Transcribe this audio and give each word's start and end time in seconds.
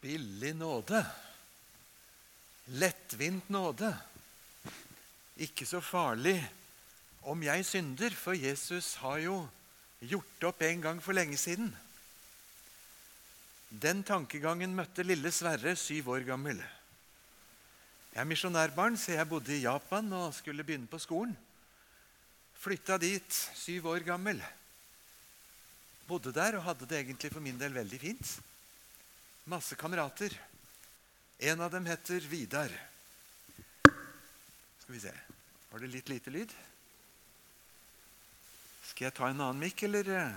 Billig 0.00 0.54
nåde. 0.56 1.06
Lettvint 2.78 3.48
nåde. 3.48 3.90
Ikke 5.42 5.66
så 5.66 5.80
farlig 5.82 6.38
om 7.26 7.42
jeg 7.42 7.66
synder, 7.66 8.14
for 8.14 8.38
Jesus 8.38 8.94
har 9.02 9.18
jo 9.22 9.36
gjort 10.00 10.48
opp 10.50 10.62
en 10.62 10.82
gang 10.84 11.00
for 11.02 11.16
lenge 11.16 11.38
siden. 11.40 11.70
Den 13.68 14.04
tankegangen 14.06 14.74
møtte 14.76 15.04
lille 15.04 15.32
Sverre, 15.34 15.74
syv 15.76 16.14
år 16.14 16.24
gammel. 16.28 16.60
Jeg 18.14 18.22
er 18.22 18.28
misjonærbarn, 18.28 18.96
så 18.96 19.12
jeg 19.12 19.28
bodde 19.28 19.56
i 19.56 19.64
Japan 19.66 20.12
og 20.16 20.32
skulle 20.34 20.64
begynne 20.64 20.88
på 20.90 21.00
skolen. 21.02 21.36
Flytta 22.58 22.96
dit 22.98 23.40
syv 23.54 23.90
år 23.92 24.06
gammel. 24.06 24.40
Bodde 26.08 26.32
der 26.32 26.56
og 26.56 26.64
hadde 26.64 26.88
det 26.88 27.02
egentlig 27.02 27.30
for 27.34 27.44
min 27.44 27.60
del 27.60 27.74
veldig 27.76 28.00
fint. 28.00 28.38
Masse 29.48 29.74
kamerater. 29.74 30.40
En 31.38 31.60
av 31.60 31.70
dem 31.70 31.86
heter 31.86 32.20
Vidar. 32.20 32.68
Skal 34.78 34.92
vi 34.92 35.00
se 35.00 35.12
Var 35.70 35.80
det 35.80 35.88
litt 35.88 36.08
lite 36.08 36.30
lyd? 36.30 36.52
Skal 38.90 39.06
jeg 39.06 39.14
ta 39.16 39.30
en 39.30 39.40
annen 39.40 39.62
mikk, 39.62 39.86
eller 39.88 40.10
eh, 40.12 40.34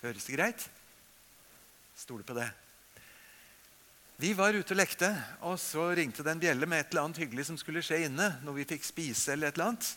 høres 0.00 0.24
det 0.24 0.38
greit? 0.38 0.64
Stoler 2.00 2.24
på 2.24 2.38
det. 2.38 2.46
Vi 4.16 4.32
var 4.40 4.56
ute 4.56 4.72
og 4.72 4.80
lekte, 4.80 5.12
og 5.44 5.60
så 5.60 5.90
ringte 6.00 6.24
det 6.24 6.32
en 6.32 6.42
bjelle 6.46 6.70
med 6.70 6.80
et 6.80 6.88
eller 6.94 7.10
annet 7.10 7.22
hyggelig 7.26 7.50
som 7.50 7.60
skulle 7.60 7.84
skje 7.84 8.06
inne. 8.06 8.30
Når 8.40 8.56
vi 8.62 8.68
fikk 8.72 8.88
spise 8.88 9.36
eller 9.36 9.52
et 9.52 9.60
eller 9.60 9.74
annet. 9.74 9.92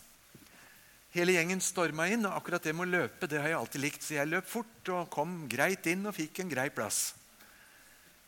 Hele 1.16 1.38
gjengen 1.38 1.64
storma 1.64 2.10
inn, 2.12 2.28
og 2.28 2.36
akkurat 2.36 2.68
det 2.68 2.76
med 2.76 2.90
å 2.90 2.98
løpe 2.98 3.32
det 3.32 3.40
har 3.40 3.54
jeg 3.54 3.60
alltid 3.62 3.86
likt. 3.88 4.04
Så 4.04 4.20
jeg 4.20 4.34
løp 4.34 4.52
fort 4.52 4.94
og 4.98 5.10
kom 5.16 5.46
greit 5.48 5.88
inn 5.88 6.04
og 6.04 6.18
fikk 6.20 6.44
en 6.44 6.52
grei 6.52 6.68
plass. 6.68 7.14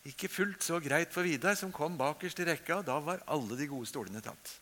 Ikke 0.05 0.29
fullt 0.29 0.65
så 0.65 0.77
greit 0.85 1.15
for 1.15 1.25
Vidar, 1.25 1.57
som 1.57 1.73
kom 1.73 1.97
bakerst 1.97 2.43
i 2.43 2.47
rekka. 2.51 2.79
og 2.83 2.87
Da 2.87 2.99
var 3.01 3.25
alle 3.27 3.57
de 3.57 3.69
gode 3.71 3.89
stolene 3.89 4.21
tatt. 4.21 4.59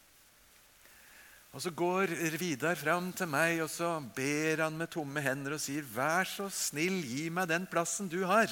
Og 1.53 1.61
Så 1.61 1.71
går 1.71 2.07
Vidar 2.39 2.75
fram 2.77 3.13
til 3.13 3.29
meg 3.29 3.61
og 3.61 3.69
så 3.69 4.01
ber 4.17 4.63
han 4.65 4.79
med 4.79 4.89
tomme 4.91 5.21
hender 5.21 5.53
og 5.53 5.61
sier, 5.61 5.83
'Vær 5.83 6.25
så 6.25 6.49
snill, 6.49 7.03
gi 7.05 7.29
meg 7.29 7.49
den 7.49 7.67
plassen 7.67 8.09
du 8.09 8.25
har. 8.25 8.49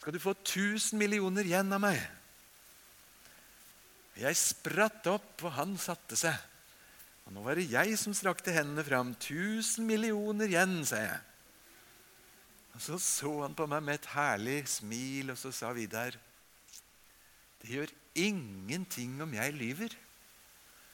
Skal 0.00 0.12
du 0.12 0.18
få 0.18 0.32
1000 0.32 0.98
millioner 0.98 1.44
igjen 1.44 1.72
av 1.72 1.80
meg?' 1.80 2.08
Jeg 4.16 4.36
spratt 4.36 5.06
opp, 5.06 5.42
og 5.44 5.52
han 5.52 5.76
satte 5.78 6.16
seg. 6.16 6.34
Og 7.26 7.32
Nå 7.32 7.42
var 7.42 7.54
det 7.54 7.70
jeg 7.70 7.96
som 7.98 8.14
strakte 8.14 8.52
hendene 8.52 8.84
fram. 8.84 9.14
1000 9.14 9.86
millioner 9.86 10.50
igjen, 10.50 10.84
sa 10.84 10.96
jeg. 10.96 11.20
Og 12.74 12.80
Så 12.80 12.98
så 12.98 13.32
han 13.42 13.54
på 13.54 13.66
meg 13.66 13.82
med 13.82 13.94
et 14.00 14.06
herlig 14.14 14.68
smil, 14.68 15.30
og 15.30 15.38
så 15.38 15.52
sa 15.52 15.72
Vidar, 15.72 16.16
'Det 17.60 17.70
gjør 17.70 17.86
ingenting 18.14 19.22
om 19.22 19.34
jeg 19.34 19.52
lyver.' 19.52 19.96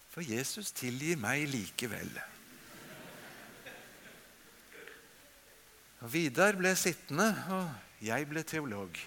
For 0.08 0.20
Jesus 0.20 0.72
tilgir 0.72 1.16
meg 1.16 1.48
likevel. 1.48 2.10
Og 6.00 6.12
Vidar 6.12 6.56
ble 6.56 6.72
sittende, 6.76 7.28
og 7.50 7.70
jeg 8.02 8.26
ble 8.30 8.42
teolog. 8.42 8.98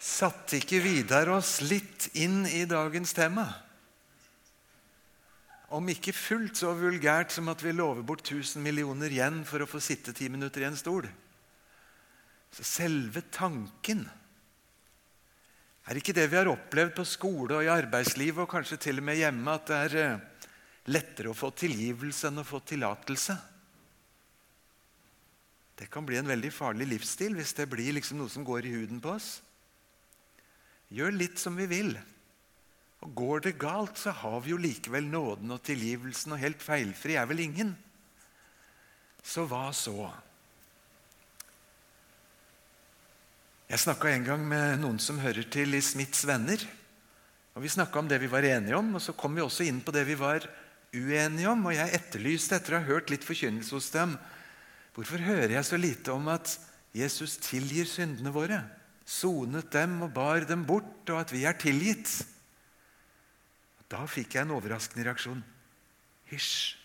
Satte 0.00 0.58
ikke 0.58 0.80
Vidar 0.82 1.30
oss 1.30 1.60
litt 1.62 2.08
inn 2.18 2.42
i 2.46 2.64
dagens 2.66 3.12
tema? 3.14 3.67
Om 5.68 5.90
ikke 5.92 6.14
fullt 6.16 6.56
så 6.62 6.72
vulgært 6.76 7.34
som 7.34 7.50
at 7.52 7.60
vi 7.60 7.74
lover 7.76 8.00
bort 8.06 8.24
1000 8.24 8.62
millioner 8.64 9.12
igjen 9.12 9.42
for 9.48 9.60
å 9.60 9.68
få 9.68 9.80
sitte 9.84 10.14
ti 10.16 10.30
minutter 10.32 10.64
i 10.64 10.68
en 10.70 10.78
stol. 10.78 11.08
Så 12.54 12.64
selve 12.64 13.26
tanken 13.28 14.06
er 15.88 16.00
ikke 16.00 16.14
det 16.16 16.26
vi 16.28 16.36
har 16.36 16.48
opplevd 16.48 16.94
på 16.96 17.04
skole 17.08 17.58
og 17.58 17.64
i 17.64 17.72
arbeidslivet 17.72 18.44
og 18.44 18.50
kanskje 18.50 18.80
til 18.80 19.00
og 19.00 19.06
med 19.08 19.20
hjemme, 19.20 19.54
at 19.54 19.68
det 19.68 19.78
er 19.84 19.94
eh, 20.02 20.50
lettere 20.92 21.32
å 21.32 21.36
få 21.36 21.52
tilgivelse 21.56 22.28
enn 22.28 22.42
å 22.42 22.48
få 22.48 22.60
tillatelse. 22.64 23.36
Det 25.78 25.86
kan 25.92 26.04
bli 26.04 26.18
en 26.18 26.28
veldig 26.28 26.50
farlig 26.52 26.88
livsstil 26.90 27.36
hvis 27.38 27.54
det 27.56 27.68
blir 27.70 27.94
liksom 27.96 28.20
noe 28.20 28.32
som 28.32 28.44
går 28.44 28.66
i 28.66 28.74
huden 28.74 29.00
på 29.00 29.14
oss. 29.14 29.38
Gjør 30.92 31.12
litt 31.14 31.40
som 31.40 31.56
vi 31.56 31.68
vil. 31.70 31.92
Og 33.06 33.12
Går 33.14 33.44
det 33.46 33.58
galt, 33.60 33.98
så 33.98 34.10
har 34.10 34.40
vi 34.42 34.52
jo 34.52 34.60
likevel 34.60 35.06
nåden 35.06 35.54
og 35.54 35.62
tilgivelsen, 35.66 36.34
og 36.34 36.42
helt 36.42 36.62
feilfri 36.62 37.14
er 37.14 37.28
vel 37.30 37.44
ingen. 37.44 37.76
Så 39.22 39.44
hva 39.46 39.68
så? 39.76 40.08
Jeg 43.68 43.82
snakka 43.82 44.10
en 44.10 44.24
gang 44.24 44.44
med 44.48 44.80
noen 44.80 44.98
som 45.02 45.20
hører 45.20 45.44
til 45.52 45.76
i 45.76 45.82
Smiths 45.84 46.24
venner. 46.26 46.62
Og 47.52 47.62
Vi 47.62 47.70
snakka 47.74 47.98
om 48.00 48.08
det 48.08 48.20
vi 48.22 48.30
var 48.30 48.46
enige 48.46 48.78
om, 48.78 48.94
og 48.94 49.02
så 49.02 49.12
kom 49.12 49.34
vi 49.34 49.42
også 49.42 49.66
inn 49.66 49.82
på 49.84 49.92
det 49.92 50.06
vi 50.08 50.14
var 50.16 50.46
uenige 50.94 51.50
om. 51.50 51.66
Og 51.66 51.74
jeg 51.74 51.94
etterlyste, 51.98 52.56
etter 52.56 52.76
å 52.76 52.80
ha 52.80 52.86
hørt 52.86 53.10
litt 53.12 53.26
forkynnelse 53.26 53.74
hos 53.74 53.90
dem, 53.92 54.16
hvorfor 54.94 55.20
hører 55.26 55.52
jeg 55.58 55.66
så 55.66 55.76
lite 55.76 56.14
om 56.14 56.30
at 56.32 56.54
Jesus 56.96 57.36
tilgir 57.44 57.84
syndene 57.90 58.32
våre? 58.32 58.62
Sonet 59.04 59.68
dem 59.74 60.00
og 60.06 60.14
bar 60.16 60.46
dem 60.48 60.64
bort, 60.68 61.04
og 61.10 61.20
at 61.20 61.34
vi 61.34 61.44
er 61.44 61.58
tilgitt. 61.60 62.14
Da 63.88 64.04
fikk 64.08 64.36
jeg 64.36 64.44
en 64.44 64.54
overraskende 64.56 65.06
reaksjon. 65.06 65.40
Hysj. 66.28 66.76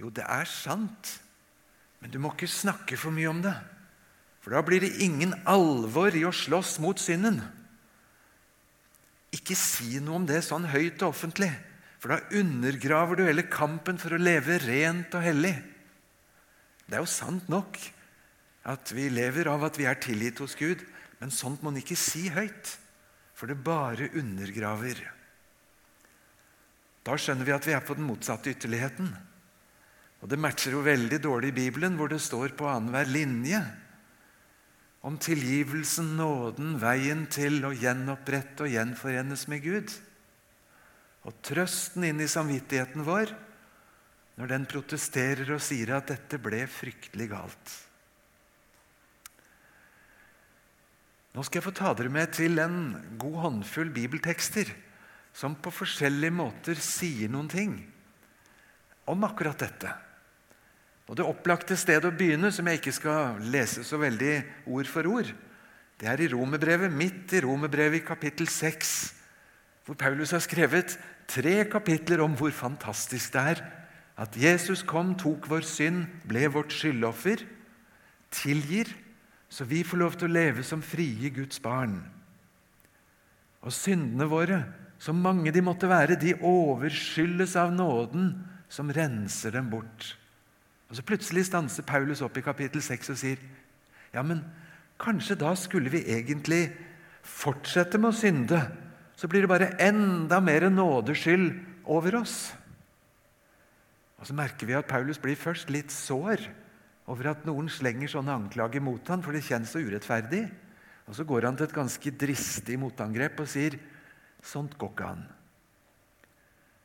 Jo, 0.00 0.10
det 0.10 0.24
er 0.26 0.48
sant, 0.50 1.16
men 2.02 2.10
du 2.10 2.18
må 2.18 2.32
ikke 2.34 2.50
snakke 2.50 2.98
for 2.98 3.14
mye 3.14 3.30
om 3.30 3.42
det. 3.44 3.54
For 4.42 4.56
da 4.56 4.62
blir 4.66 4.82
det 4.82 4.96
ingen 5.04 5.36
alvor 5.46 6.14
i 6.18 6.24
å 6.26 6.34
slåss 6.34 6.80
mot 6.82 6.98
synden. 6.98 7.38
Ikke 9.32 9.54
si 9.56 10.00
noe 10.02 10.18
om 10.18 10.26
det 10.26 10.42
sånn 10.44 10.66
høyt 10.72 11.04
og 11.04 11.12
offentlig, 11.12 11.52
for 12.02 12.10
da 12.10 12.40
undergraver 12.40 13.20
du 13.20 13.24
hele 13.28 13.46
kampen 13.46 14.00
for 14.02 14.16
å 14.16 14.20
leve 14.20 14.58
rent 14.64 15.14
og 15.14 15.22
hellig. 15.22 15.54
Det 16.88 16.98
er 16.98 17.04
jo 17.04 17.08
sant 17.08 17.46
nok 17.52 17.78
at 18.66 18.90
vi 18.94 19.06
lever 19.14 19.46
av 19.50 19.62
at 19.68 19.78
vi 19.78 19.86
er 19.86 20.02
tilgitt 20.02 20.42
hos 20.42 20.58
Gud, 20.58 20.82
men 21.22 21.30
sånt 21.30 21.62
må 21.62 21.70
man 21.70 21.78
ikke 21.78 21.98
si 21.98 22.26
høyt, 22.34 22.74
for 23.38 23.46
det 23.46 23.62
bare 23.62 24.10
undergraver. 24.18 24.98
Da 27.02 27.16
skjønner 27.18 27.46
vi 27.46 27.54
at 27.54 27.66
vi 27.66 27.74
er 27.74 27.84
på 27.84 27.96
den 27.98 28.06
motsatte 28.06 28.52
ytterligheten. 28.52 29.10
Og 30.22 30.30
Det 30.30 30.38
matcher 30.38 30.76
jo 30.76 30.84
veldig 30.86 31.18
dårlig 31.18 31.50
i 31.50 31.58
Bibelen, 31.64 31.96
hvor 31.98 32.08
det 32.12 32.22
står 32.22 32.54
på 32.58 32.68
annenhver 32.70 33.10
linje 33.10 33.62
om 35.02 35.16
tilgivelsen, 35.18 36.12
nåden, 36.14 36.76
veien 36.78 37.24
til 37.26 37.64
å 37.66 37.72
gjenopprette 37.74 38.62
og 38.62 38.70
gjenforenes 38.70 39.48
med 39.50 39.64
Gud. 39.64 39.94
Og 41.26 41.34
trøsten 41.42 42.06
inn 42.06 42.22
i 42.22 42.30
samvittigheten 42.30 43.02
vår 43.06 43.32
når 44.38 44.52
den 44.54 44.68
protesterer 44.70 45.50
og 45.54 45.62
sier 45.62 45.90
at 45.96 46.06
dette 46.10 46.38
ble 46.42 46.62
fryktelig 46.70 47.28
galt. 47.34 47.74
Nå 51.32 51.42
skal 51.42 51.58
jeg 51.58 51.66
få 51.66 51.74
ta 51.74 51.92
dere 51.96 52.12
med 52.12 52.32
til 52.36 52.62
en 52.62 52.78
god 53.20 53.38
håndfull 53.46 53.90
bibeltekster 53.90 54.70
som 55.32 55.56
på 55.56 55.72
forskjellige 55.72 56.34
måter 56.34 56.78
sier 56.80 57.30
noen 57.32 57.48
ting 57.50 57.76
om 59.08 59.24
akkurat 59.26 59.58
dette. 59.58 59.92
Og 61.08 61.16
Det 61.18 61.26
opplagte 61.26 61.76
stedet 61.76 62.08
å 62.08 62.14
begynne, 62.14 62.52
som 62.54 62.68
jeg 62.68 62.80
ikke 62.80 62.94
skal 62.94 63.40
lese 63.52 63.82
så 63.84 63.98
veldig 64.00 64.36
ord 64.70 64.88
for 64.88 65.08
ord, 65.10 65.32
det 66.00 66.08
er 66.08 66.22
i 66.24 66.30
Romerbrevet, 66.32 66.90
midt 66.90 67.34
i 67.36 67.42
Romerbrevet 67.44 68.00
i 68.00 68.06
kapittel 68.06 68.48
6, 68.48 68.94
hvor 69.86 69.98
Paulus 69.98 70.32
har 70.34 70.42
skrevet 70.42 70.96
tre 71.30 71.64
kapitler 71.70 72.22
om 72.22 72.34
hvor 72.38 72.50
fantastisk 72.54 73.34
det 73.34 73.44
er 73.52 73.62
at 74.22 74.36
Jesus 74.36 74.82
kom, 74.86 75.14
tok 75.18 75.48
vår 75.50 75.64
synd, 75.66 76.04
ble 76.28 76.44
vårt 76.52 76.74
skyldoffer, 76.74 77.44
tilgir, 78.32 78.90
så 79.52 79.64
vi 79.68 79.82
får 79.84 80.00
lov 80.00 80.16
til 80.16 80.30
å 80.30 80.36
leve 80.36 80.64
som 80.64 80.84
frie 80.84 81.30
Guds 81.34 81.60
barn. 81.60 81.98
Og 83.62 83.72
syndene 83.74 84.28
våre, 84.30 84.62
så 85.02 85.10
mange 85.16 85.50
de 85.50 85.62
måtte 85.64 85.88
være, 85.90 86.14
de 86.14 86.36
overskyldes 86.46 87.56
av 87.58 87.72
nåden 87.74 88.36
som 88.70 88.90
renser 88.94 89.56
dem 89.56 89.70
bort. 89.72 90.12
Og 90.90 90.96
Så 90.96 91.02
plutselig 91.02 91.48
stanser 91.48 91.86
Paulus 91.88 92.22
opp 92.22 92.36
i 92.38 92.44
kapittel 92.44 92.82
6 92.84 93.10
og 93.10 93.18
sier 93.18 93.42
ja, 94.12 94.22
men 94.22 94.44
kanskje 95.00 95.38
da 95.40 95.54
skulle 95.56 95.90
vi 95.90 96.04
egentlig 96.12 96.68
fortsette 97.24 97.98
med 97.98 98.12
å 98.12 98.16
synde. 98.16 98.60
Så 99.16 99.26
blir 99.26 99.42
det 99.42 99.50
bare 99.50 99.72
enda 99.80 100.38
mer 100.44 100.68
nådeskyld 100.70 101.48
over 101.90 102.20
oss. 102.20 102.52
Og 104.20 104.28
Så 104.28 104.36
merker 104.38 104.68
vi 104.68 104.76
at 104.78 104.86
Paulus 104.86 105.18
blir 105.18 105.34
først 105.34 105.72
litt 105.72 105.90
sår 105.90 106.44
over 107.10 107.32
at 107.32 107.46
noen 107.48 107.66
slenger 107.72 108.12
sånne 108.12 108.36
anklager 108.36 108.84
mot 108.84 109.08
ham, 109.10 109.24
for 109.24 109.34
det 109.34 109.42
kjennes 109.48 109.72
så 109.72 109.82
urettferdig. 109.82 110.44
Og 111.08 111.16
Så 111.16 111.24
går 111.26 111.48
han 111.48 111.56
til 111.56 111.66
et 111.66 111.74
ganske 111.74 112.14
dristig 112.14 112.78
motangrep 112.78 113.40
og 113.42 113.50
sier 113.50 113.80
sånt 114.42 114.76
går 114.78 114.92
ikke 114.92 115.10
an. 115.14 115.24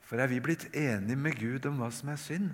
For 0.07 0.21
er 0.21 0.30
vi 0.31 0.39
blitt 0.44 0.69
enige 0.71 1.19
med 1.19 1.36
Gud 1.39 1.65
om 1.68 1.81
hva 1.81 1.89
som 1.92 2.13
er 2.13 2.21
synd, 2.21 2.51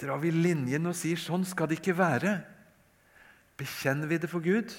drar 0.00 0.22
vi 0.22 0.32
linjen 0.32 0.88
og 0.88 0.96
sier 0.96 1.20
sånn 1.20 1.44
skal 1.44 1.68
det 1.68 1.80
ikke 1.80 1.98
være. 1.98 2.38
Bekjenner 3.60 4.08
vi 4.08 4.20
det 4.22 4.30
for 4.32 4.40
Gud, 4.40 4.72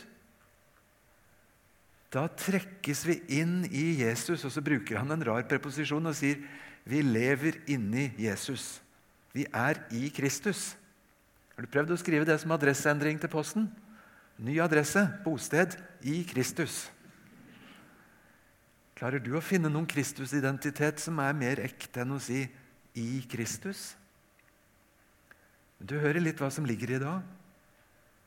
da 2.12 2.26
trekkes 2.28 3.06
vi 3.08 3.20
inn 3.40 3.62
i 3.72 4.02
Jesus. 4.02 4.44
Og 4.44 4.52
så 4.52 4.64
bruker 4.64 5.00
han 5.00 5.14
en 5.14 5.24
rar 5.24 5.46
preposisjon 5.48 6.12
og 6.12 6.18
sier 6.18 6.42
vi 6.84 7.04
lever 7.06 7.62
inni 7.72 8.10
Jesus. 8.20 8.82
Vi 9.32 9.46
er 9.48 9.80
i 9.96 10.10
Kristus. 10.12 10.74
Har 11.56 11.64
du 11.64 11.72
prøvd 11.72 11.94
å 11.96 12.00
skrive 12.02 12.28
det 12.28 12.36
som 12.42 12.52
adresseendring 12.52 13.22
til 13.22 13.32
posten? 13.32 13.70
Ny 14.42 14.58
adresse, 14.64 15.04
bosted, 15.24 15.78
i 16.02 16.24
Kristus. 16.28 16.90
Klarer 19.02 19.18
du 19.18 19.32
å 19.34 19.42
finne 19.42 19.66
noen 19.72 19.88
Kristusidentitet 19.90 21.02
som 21.02 21.18
er 21.24 21.34
mer 21.34 21.58
ekte 21.64 22.04
enn 22.04 22.14
å 22.14 22.20
si 22.22 22.44
'i 22.94 23.24
Kristus'? 23.26 23.96
Du 25.82 25.98
hører 25.98 26.22
litt 26.22 26.38
hva 26.38 26.52
som 26.54 26.68
ligger 26.70 26.92
i 26.94 27.00
det. 27.02 27.16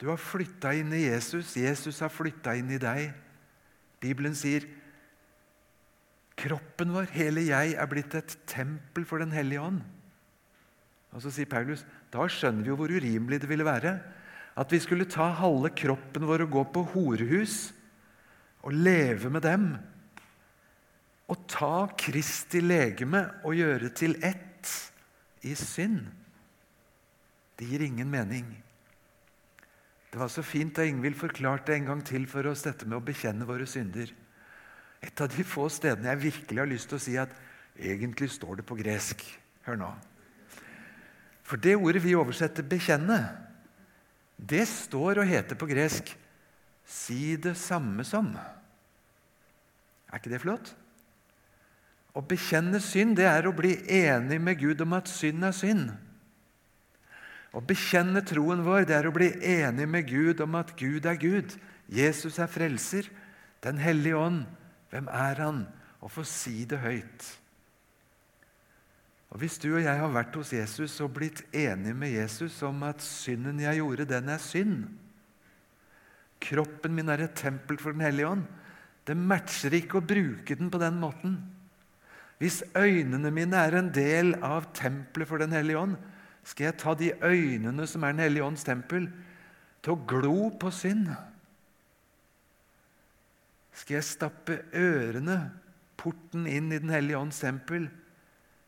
Du 0.02 0.08
har 0.08 0.18
flytta 0.18 0.74
inn 0.74 0.90
i 0.92 1.04
Jesus. 1.06 1.54
Jesus 1.54 2.00
har 2.00 2.10
flytta 2.10 2.56
inn 2.58 2.72
i 2.74 2.80
deg. 2.82 3.14
Bibelen 4.02 4.34
sier 4.34 4.66
kroppen 6.34 6.90
vår, 6.90 7.06
hele 7.14 7.46
jeg, 7.46 7.78
er 7.78 7.86
blitt 7.86 8.18
et 8.18 8.36
tempel 8.44 9.06
for 9.06 9.22
Den 9.22 9.30
hellige 9.30 9.62
ånd. 9.62 9.80
Og 11.12 11.22
Så 11.22 11.30
sier 11.30 11.46
Paulus 11.46 11.86
da 12.10 12.26
skjønner 12.26 12.64
vi 12.64 12.68
jo 12.74 12.76
hvor 12.76 12.90
urimelig 12.90 13.40
det 13.40 13.48
ville 13.48 13.64
være 13.64 14.00
at 14.56 14.70
vi 14.70 14.78
skulle 14.82 15.06
ta 15.06 15.30
halve 15.30 15.70
kroppen 15.70 16.26
vår 16.26 16.42
og 16.42 16.50
gå 16.50 16.64
på 16.74 16.82
horehus 16.94 17.72
og 18.62 18.72
leve 18.72 19.30
med 19.30 19.42
dem. 19.42 19.93
Og 21.32 21.46
ta 21.48 21.86
Kristi 21.98 22.60
legeme 22.60 23.22
og 23.44 23.56
gjøre 23.56 23.90
til 23.96 24.18
ett 24.20 24.68
i 25.44 25.54
synd. 25.56 26.04
Det 27.56 27.68
gir 27.68 27.84
ingen 27.86 28.10
mening. 28.10 28.48
Det 30.10 30.20
var 30.20 30.30
så 30.30 30.44
fint 30.46 30.76
da 30.76 30.84
Ingvild 30.86 31.16
forklarte 31.18 31.74
en 31.74 31.88
gang 31.88 32.02
til 32.06 32.26
for 32.30 32.46
oss 32.46 32.64
dette 32.66 32.86
med 32.86 33.00
å 33.00 33.04
bekjenne 33.04 33.46
våre 33.48 33.66
synder. 33.66 34.12
Et 35.02 35.20
av 35.20 35.30
de 35.30 35.44
få 35.46 35.66
stedene 35.72 36.12
jeg 36.12 36.22
virkelig 36.28 36.60
har 36.62 36.70
lyst 36.70 36.90
til 36.92 37.00
å 37.00 37.02
si 37.02 37.16
at 37.20 37.32
egentlig 37.74 38.30
står 38.30 38.60
det 38.60 38.66
på 38.68 38.76
gresk. 38.78 39.24
Hør 39.66 39.80
nå. 39.80 39.90
For 41.44 41.60
det 41.60 41.74
ordet 41.76 42.04
vi 42.04 42.14
oversetter 42.16 42.62
'bekjenne', 42.62 43.36
det 44.38 44.68
står 44.68 45.20
og 45.20 45.28
heter 45.28 45.56
på 45.56 45.66
gresk 45.66 46.16
'si 46.86 47.36
det 47.36 47.56
samme 47.56 48.02
som'. 48.02 48.38
Er 50.12 50.16
ikke 50.18 50.30
det 50.30 50.40
flott? 50.40 50.76
Å 52.14 52.22
bekjenne 52.22 52.78
synd 52.82 53.18
det 53.18 53.26
er 53.26 53.48
å 53.48 53.54
bli 53.54 53.74
enig 53.90 54.38
med 54.40 54.60
Gud 54.60 54.82
om 54.84 54.94
at 54.94 55.10
synd 55.10 55.46
er 55.46 55.54
synd. 55.56 55.88
Å 57.54 57.62
bekjenne 57.62 58.22
troen 58.26 58.64
vår 58.66 58.86
det 58.88 58.96
er 58.96 59.08
å 59.08 59.14
bli 59.14 59.30
enig 59.46 59.86
med 59.90 60.08
Gud 60.10 60.42
om 60.42 60.56
at 60.58 60.72
Gud 60.78 61.06
er 61.06 61.18
Gud. 61.18 61.54
Jesus 61.90 62.38
er 62.42 62.50
frelser. 62.50 63.10
Den 63.62 63.78
hellige 63.82 64.18
ånd, 64.18 64.44
hvem 64.90 65.08
er 65.10 65.42
han? 65.42 65.64
Å 66.04 66.10
få 66.10 66.24
si 66.28 66.64
det 66.68 66.82
høyt. 66.82 67.30
Og 69.34 69.40
Hvis 69.42 69.58
du 69.58 69.72
og 69.72 69.82
jeg 69.82 69.98
har 69.98 70.12
vært 70.14 70.36
hos 70.38 70.52
Jesus 70.54 70.94
og 71.02 71.14
blitt 71.16 71.42
enige 71.50 71.96
med 71.98 72.12
Jesus 72.14 72.60
om 72.62 72.84
at 72.86 73.02
synden 73.02 73.58
jeg 73.62 73.80
gjorde, 73.80 74.06
den 74.06 74.30
er 74.30 74.42
synd 74.42 74.84
Kroppen 76.44 76.92
min 76.94 77.08
er 77.08 77.24
et 77.24 77.34
tempel 77.38 77.78
for 77.80 77.96
Den 77.96 78.04
hellige 78.04 78.28
ånd. 78.28 78.44
Det 79.06 79.16
matcher 79.16 79.74
ikke 79.78 79.98
å 80.00 80.04
bruke 80.04 80.56
den 80.58 80.68
på 80.72 80.80
den 80.82 80.98
måten. 81.00 81.38
Hvis 82.44 82.60
øynene 82.76 83.30
mine 83.32 83.56
er 83.56 83.72
en 83.78 83.86
del 83.88 84.34
av 84.44 84.66
tempelet 84.76 85.28
for 85.30 85.40
Den 85.40 85.54
hellige 85.56 85.80
ånd, 85.80 85.94
skal 86.44 86.66
jeg 86.66 86.76
ta 86.76 86.92
de 86.92 87.14
øynene 87.24 87.86
som 87.88 88.02
er 88.04 88.12
Den 88.12 88.20
hellige 88.20 88.44
ånds 88.44 88.64
tempel, 88.66 89.06
til 89.80 89.94
å 89.94 90.02
glo 90.04 90.50
på 90.60 90.68
synd? 90.68 91.06
Skal 93.72 93.96
jeg 93.96 94.04
stappe 94.10 94.58
ørene, 94.76 95.38
porten 95.96 96.44
inn 96.44 96.68
i 96.68 96.82
Den 96.82 96.92
hellige 96.92 97.22
ånds 97.22 97.38
tempel, 97.40 97.86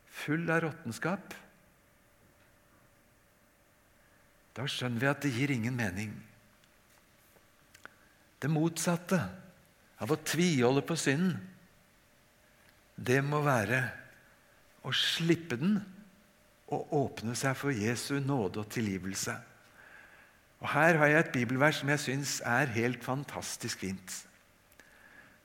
full 0.08 0.48
av 0.48 0.62
råttenskap? 0.64 1.34
Da 4.56 4.64
skjønner 4.64 5.04
vi 5.04 5.10
at 5.10 5.20
det 5.20 5.34
gir 5.36 5.52
ingen 5.52 5.76
mening. 5.76 6.14
Det 8.40 8.48
motsatte 8.48 9.20
av 10.00 10.16
å 10.16 10.18
tviholde 10.24 10.80
på 10.80 10.96
synden, 10.96 11.36
det 12.96 13.20
må 13.24 13.42
være 13.44 13.82
å 14.86 14.92
slippe 14.94 15.58
den 15.60 15.78
og 16.72 16.92
åpne 16.96 17.36
seg 17.38 17.56
for 17.58 17.74
Jesu 17.74 18.18
nåde 18.20 18.62
og 18.62 18.70
tilgivelse. 18.72 19.36
Og 20.62 20.70
Her 20.72 20.98
har 20.98 21.12
jeg 21.12 21.20
et 21.20 21.34
bibelvers 21.34 21.82
som 21.82 21.90
jeg 21.92 22.02
syns 22.02 22.38
er 22.40 22.72
helt 22.74 23.04
fantastisk 23.04 23.84
fint. 23.84 24.22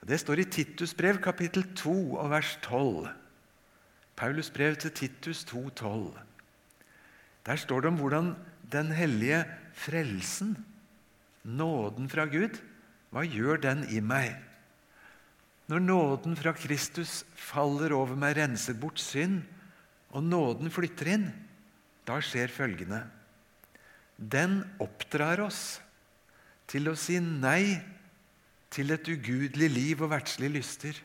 Det 0.01 0.18
står 0.18 0.42
i 0.42 0.50
Titus 0.50 0.95
brev, 0.98 1.19
kapittel 1.21 1.68
2, 1.77 2.15
og 2.18 2.31
vers 2.31 2.56
12. 2.63 3.09
Paulus 4.18 4.50
brev 4.50 4.75
til 4.81 4.92
Titus 4.92 5.44
2, 5.45 5.69
12. 5.69 6.18
Der 7.45 7.56
står 7.56 7.81
det 7.81 7.92
om 7.92 8.00
hvordan 8.00 8.33
den 8.71 8.92
hellige 8.92 9.44
frelsen, 9.74 10.56
nåden 11.44 12.09
fra 12.09 12.25
Gud, 12.25 12.57
hva 13.12 13.25
gjør 13.25 13.62
den 13.62 13.83
i 13.89 14.00
meg? 14.00 14.38
Når 15.71 15.79
nåden 15.79 16.33
fra 16.35 16.51
Kristus 16.51 17.21
faller 17.39 17.94
over 17.95 18.18
meg, 18.19 18.35
renser 18.35 18.75
bort 18.75 19.00
synd, 19.00 19.39
og 20.12 20.25
nåden 20.27 20.68
flytter 20.73 21.13
inn, 21.13 21.29
da 22.03 22.18
skjer 22.19 22.51
følgende 22.51 23.06
Den 24.18 24.57
oppdrar 24.83 25.39
oss 25.45 25.79
til 26.68 26.89
å 26.91 26.95
si 27.00 27.21
nei 27.23 27.79
til 28.71 28.91
et 28.91 29.07
ugudelig 29.07 29.69
liv 29.71 30.03
og 30.03 30.12
verdslige 30.12 30.56
lyster, 30.57 30.97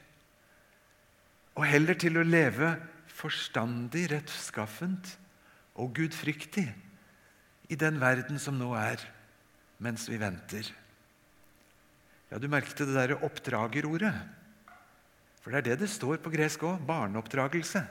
og 1.54 1.64
heller 1.70 1.94
til 1.98 2.18
å 2.18 2.26
leve 2.26 2.72
forstandig, 3.16 4.08
rettskaffent 4.12 5.12
og 5.78 5.94
gudfryktig 5.96 6.66
i 7.70 7.78
den 7.78 8.00
verden 8.02 8.42
som 8.42 8.58
nå 8.58 8.72
er, 8.78 8.98
mens 9.78 10.08
vi 10.10 10.18
venter. 10.20 10.68
Ja, 12.32 12.42
Du 12.42 12.48
merket 12.50 12.82
det 12.82 12.90
derre 12.96 13.20
oppdragerordet. 13.22 14.12
For 15.46 15.54
det 15.54 15.60
er 15.60 15.66
det 15.68 15.84
det 15.84 15.92
står 15.92 16.18
på 16.18 16.32
gresk 16.34 16.64
òg. 16.66 16.80
Barneoppdragelse. 16.88 17.84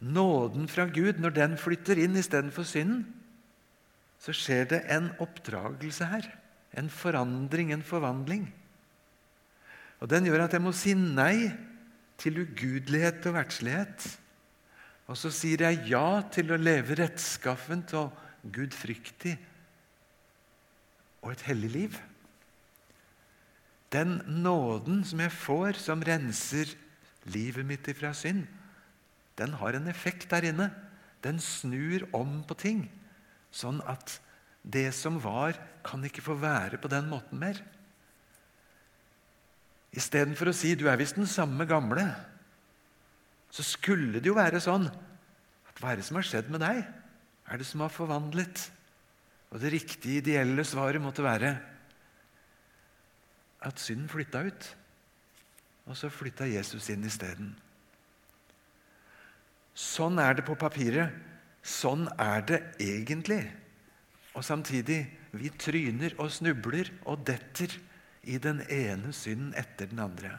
Nåden 0.00 0.64
fra 0.72 0.86
Gud, 0.88 1.18
når 1.20 1.34
den 1.36 1.56
flytter 1.60 2.00
inn 2.00 2.16
istedenfor 2.16 2.64
synden, 2.64 3.02
så 4.16 4.32
skjer 4.32 4.64
det 4.70 4.78
en 4.96 5.10
oppdragelse 5.20 6.08
her. 6.08 6.24
En 6.72 6.88
forandring, 6.88 7.74
en 7.74 7.84
forvandling. 7.84 8.46
Og 10.00 10.08
Den 10.08 10.24
gjør 10.24 10.46
at 10.46 10.56
jeg 10.56 10.64
må 10.64 10.72
si 10.72 10.96
nei 10.96 11.52
til 12.16 12.46
ugudelighet 12.46 13.28
og 13.28 13.36
verdslighet. 13.36 14.06
Og 15.04 15.20
så 15.20 15.28
sier 15.28 15.66
jeg 15.68 15.90
ja 15.92 16.22
til 16.32 16.48
å 16.48 16.60
leve 16.64 16.96
rettskaffent 16.96 17.92
og 18.00 18.16
gudfryktig 18.56 19.36
og 21.20 21.34
et 21.34 21.44
hellig 21.50 21.76
liv. 21.76 22.00
Den 23.90 24.20
nåden 24.42 25.02
som 25.06 25.20
jeg 25.22 25.34
får, 25.34 25.80
som 25.82 26.02
renser 26.06 26.70
livet 27.30 27.66
mitt 27.66 27.88
ifra 27.90 28.12
synd, 28.14 28.46
den 29.38 29.56
har 29.58 29.74
en 29.74 29.88
effekt 29.90 30.28
der 30.30 30.46
inne. 30.50 30.68
Den 31.24 31.40
snur 31.42 32.06
om 32.16 32.40
på 32.48 32.56
ting, 32.56 32.84
sånn 33.52 33.80
at 33.88 34.18
det 34.62 34.90
som 34.96 35.18
var, 35.20 35.56
kan 35.84 36.04
ikke 36.04 36.24
få 36.24 36.36
være 36.38 36.78
på 36.80 36.90
den 36.92 37.08
måten 37.10 37.40
mer. 37.40 37.58
Istedenfor 39.90 40.52
å 40.52 40.54
si 40.54 40.74
'du 40.74 40.86
er 40.88 40.96
visst 41.00 41.16
den 41.16 41.26
samme 41.26 41.66
gamle', 41.66 42.14
så 43.50 43.62
skulle 43.66 44.20
det 44.20 44.30
jo 44.30 44.38
være 44.38 44.60
sånn 44.62 44.86
at 44.86 45.80
hva 45.80 45.92
er 45.92 45.96
det 45.96 46.06
som 46.06 46.16
har 46.16 46.22
skjedd 46.22 46.50
med 46.50 46.60
deg? 46.62 46.86
Er 47.50 47.58
det 47.58 47.66
som 47.66 47.80
har 47.82 47.90
forvandlet? 47.90 48.70
Og 49.50 49.58
det 49.58 49.72
riktige, 49.72 50.22
ideelle 50.22 50.62
svaret 50.62 51.02
måtte 51.02 51.26
være 51.26 51.58
at 53.62 53.80
synden 53.80 54.08
flytta 54.08 54.44
ut. 54.46 54.68
Og 55.90 55.96
så 55.98 56.10
flytta 56.12 56.48
Jesus 56.48 56.88
inn 56.92 57.04
isteden. 57.08 57.54
Sånn 59.74 60.20
er 60.20 60.36
det 60.38 60.46
på 60.46 60.58
papiret. 60.58 61.14
Sånn 61.62 62.06
er 62.20 62.44
det 62.46 62.60
egentlig. 62.80 63.42
Og 64.36 64.44
samtidig 64.46 65.02
vi 65.36 65.50
tryner 65.60 66.14
og 66.20 66.30
snubler 66.32 66.90
og 67.08 67.24
detter 67.26 67.74
i 68.28 68.38
den 68.42 68.62
ene 68.68 69.12
synden 69.16 69.52
etter 69.58 69.90
den 69.90 70.02
andre. 70.02 70.34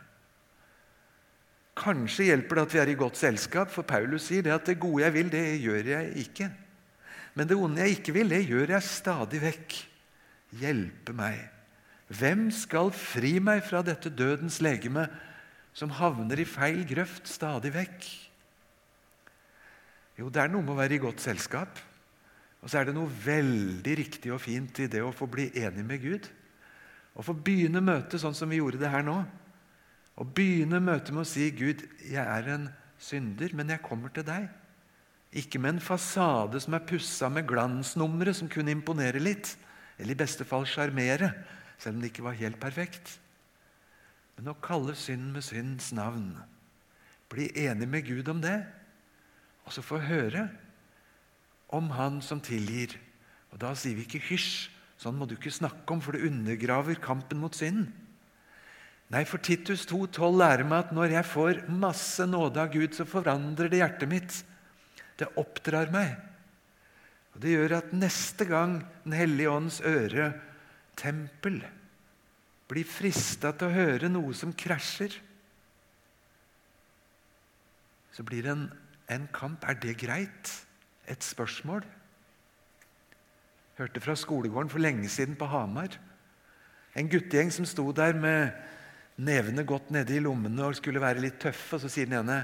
Kanskje 1.77 2.27
hjelper 2.29 2.59
det 2.59 2.65
at 2.65 2.73
vi 2.75 2.81
er 2.81 2.91
i 2.91 2.99
godt 2.99 3.17
selskap, 3.17 3.71
for 3.71 3.87
Paulus 3.87 4.27
sier 4.27 4.43
det 4.45 4.53
at 4.53 4.67
det 4.67 4.79
gode 4.81 5.05
jeg 5.05 5.15
vil, 5.15 5.31
det 5.31 5.45
gjør 5.63 5.93
jeg 5.93 6.11
ikke. 6.25 6.49
Men 7.33 7.47
det 7.47 7.57
onde 7.57 7.81
jeg 7.81 7.97
ikke 7.97 8.15
vil, 8.17 8.33
det 8.33 8.43
gjør 8.43 8.75
jeg 8.75 8.85
stadig 8.85 9.39
vekk. 9.41 9.77
Hjelpe 10.61 11.15
meg. 11.15 11.60
Hvem 12.11 12.49
skal 12.51 12.91
fri 12.95 13.37
meg 13.43 13.61
fra 13.63 13.79
dette 13.85 14.11
dødens 14.11 14.59
legeme, 14.63 15.05
som 15.71 15.93
havner 15.95 16.41
i 16.43 16.47
feil 16.47 16.83
grøft 16.87 17.29
stadig 17.31 17.71
vekk? 17.71 18.07
Jo, 20.19 20.27
det 20.27 20.43
er 20.43 20.51
noe 20.51 20.65
med 20.65 20.73
å 20.75 20.81
være 20.81 20.97
i 20.97 21.01
godt 21.01 21.23
selskap. 21.23 21.79
Og 22.61 22.69
så 22.69 22.81
er 22.81 22.89
det 22.89 22.95
noe 22.97 23.09
veldig 23.23 23.93
riktig 23.97 24.33
og 24.33 24.41
fint 24.43 24.83
i 24.83 24.89
det 24.91 25.01
å 25.01 25.13
få 25.15 25.25
bli 25.31 25.47
enig 25.63 25.85
med 25.87 26.03
Gud. 26.03 26.27
Å 27.15 27.23
få 27.25 27.33
begynne 27.33 27.81
møtet 27.83 28.21
sånn 28.21 28.35
som 28.37 28.51
vi 28.51 28.59
gjorde 28.59 28.81
det 28.81 28.91
her 28.91 29.05
nå. 29.07 29.17
Å 30.19 30.27
begynne 30.27 30.81
møtet 30.83 31.13
med 31.15 31.23
å 31.23 31.29
si 31.31 31.47
'Gud, 31.49 31.81
jeg 32.03 32.21
er 32.21 32.49
en 32.53 32.67
synder, 32.99 33.55
men 33.55 33.71
jeg 33.71 33.81
kommer 33.81 34.11
til 34.13 34.27
deg'. 34.27 34.51
Ikke 35.31 35.59
med 35.59 35.75
en 35.75 35.83
fasade 35.83 36.59
som 36.59 36.75
er 36.75 36.85
pussa 36.85 37.29
med 37.31 37.47
glansnumre 37.47 38.33
som 38.35 38.51
kunne 38.51 38.75
imponere 38.75 39.19
litt, 39.19 39.55
eller 39.97 40.11
i 40.11 40.21
beste 40.21 40.43
fall 40.45 40.67
sjarmere, 40.67 41.31
selv 41.81 41.97
om 41.97 42.03
det 42.03 42.11
ikke 42.11 42.25
var 42.27 42.37
helt 42.37 42.59
perfekt. 42.61 43.15
Men 44.37 44.51
å 44.53 44.59
kalle 44.61 44.93
synd 44.97 45.31
med 45.33 45.45
synds 45.45 45.91
navn, 45.97 46.35
bli 47.31 47.49
enig 47.65 47.87
med 47.89 48.05
Gud 48.05 48.29
om 48.29 48.41
det, 48.43 48.59
og 49.65 49.73
så 49.73 49.83
få 49.85 50.01
høre 50.03 50.47
om 51.71 51.89
Han 51.95 52.19
som 52.21 52.41
tilgir. 52.43 52.97
Og 53.51 53.59
Da 53.59 53.73
sier 53.75 53.95
vi 53.95 54.05
ikke 54.05 54.21
'hysj', 54.21 54.69
sånn 54.97 55.17
må 55.17 55.27
du 55.27 55.35
ikke 55.35 55.51
snakke 55.51 55.89
om, 55.91 56.01
for 56.01 56.11
det 56.11 56.27
undergraver 56.27 56.95
kampen 56.95 57.39
mot 57.39 57.55
synden. 57.55 57.91
Nei, 59.11 59.25
for 59.25 59.37
Titus 59.43 59.85
2,12 59.85 60.37
lærer 60.39 60.63
meg 60.63 60.85
at 60.85 60.91
når 60.95 61.11
jeg 61.11 61.25
får 61.25 61.57
masse 61.67 62.23
nåde 62.25 62.61
av 62.61 62.71
Gud, 62.71 62.93
så 62.95 63.03
forandrer 63.03 63.67
det 63.67 63.81
hjertet 63.81 64.07
mitt. 64.07 64.43
Det 65.19 65.27
oppdrar 65.35 65.91
meg. 65.91 66.15
Og 67.35 67.41
Det 67.41 67.51
gjør 67.51 67.77
at 67.77 67.91
neste 67.93 68.45
gang 68.45 68.85
Den 69.03 69.13
hellige 69.13 69.49
ånds 69.49 69.81
øre, 69.81 70.33
tempel, 71.01 71.59
blir 72.71 72.87
frista 72.87 73.51
til 73.57 73.67
å 73.67 73.75
høre 73.75 74.09
noe 74.11 74.35
som 74.37 74.53
krasjer, 74.55 75.17
så 78.11 78.23
blir 78.27 78.45
det 78.45 78.51
en, 78.53 78.67
en 79.11 79.25
kamp. 79.33 79.63
Er 79.67 79.79
det 79.81 79.97
greit? 79.99 80.51
et 81.11 81.23
spørsmål. 81.23 81.83
Hørte 83.77 84.01
fra 84.03 84.15
skolegården 84.15 84.69
for 84.69 84.79
lenge 84.79 85.09
siden 85.09 85.35
på 85.35 85.45
Hamar. 85.45 85.97
En 86.95 87.09
guttegjeng 87.09 87.51
som 87.53 87.65
sto 87.65 87.91
der 87.95 88.13
med 88.13 88.51
nevene 89.17 89.65
godt 89.65 89.91
nede 89.91 90.15
i 90.15 90.23
lommene 90.23 90.65
og 90.65 90.75
skulle 90.75 91.01
være 91.01 91.23
litt 91.23 91.39
tøffe. 91.41 91.75
Og 91.75 91.83
så 91.83 91.91
sier 91.91 92.09
den 92.09 92.19
ene 92.21 92.43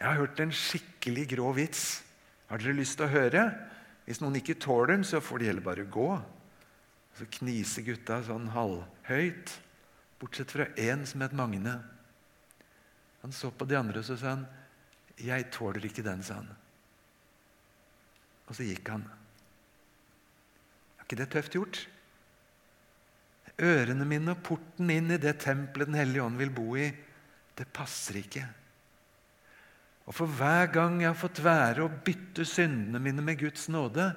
jeg 0.00 0.08
har 0.08 0.16
hørt 0.16 0.40
en 0.40 0.52
skikkelig 0.52 1.26
grå 1.34 1.52
vits. 1.58 2.02
Har 2.48 2.60
dere 2.60 2.78
lyst 2.78 2.96
til 2.98 3.06
å 3.06 3.12
høre? 3.12 3.42
Hvis 4.06 4.22
noen 4.22 4.38
ikke 4.40 4.56
tåler 4.58 4.94
den, 4.94 5.04
så 5.04 5.20
får 5.20 5.38
de 5.42 5.50
heller 5.50 5.64
bare 5.64 5.84
gå. 5.84 6.08
Så 7.18 7.26
kniser 7.38 7.84
gutta 7.86 8.20
sånn 8.24 8.48
halvhøyt, 8.54 9.52
bortsett 10.20 10.52
fra 10.54 10.68
én 10.78 11.06
som 11.08 11.24
het 11.24 11.34
Magne. 11.36 11.76
Han 13.20 13.34
så 13.36 13.50
på 13.52 13.66
de 13.68 13.76
andre 13.76 14.00
og 14.00 14.06
så 14.06 14.16
sa 14.16 14.34
han, 14.36 14.46
'Jeg 15.20 15.50
tåler 15.52 15.84
ikke 15.84 16.02
den', 16.02 16.22
sa 16.22 16.34
han. 16.34 16.48
Og 18.48 18.56
så 18.56 18.64
gikk 18.64 18.88
han. 18.88 19.04
Er 20.98 21.04
ikke 21.04 21.16
det 21.16 21.30
tøft 21.30 21.52
gjort? 21.52 21.86
Ørene 23.60 24.06
mine 24.08 24.32
og 24.32 24.42
porten 24.42 24.90
inn 24.90 25.10
i 25.10 25.20
det 25.20 25.36
tempelet 25.44 25.86
Den 25.86 25.94
hellige 25.94 26.22
ånd 26.24 26.38
vil 26.40 26.50
bo 26.50 26.76
i, 26.76 26.88
det 27.54 27.68
passer 27.72 28.16
ikke. 28.16 28.46
Og 30.08 30.16
for 30.16 30.26
hver 30.26 30.70
gang 30.72 31.00
jeg 31.02 31.10
har 31.12 31.18
fått 31.20 31.42
være 31.44 31.84
å 31.84 31.92
bytte 32.04 32.46
syndene 32.48 32.98
mine 32.98 33.22
med 33.22 33.38
Guds 33.38 33.68
nåde, 33.68 34.08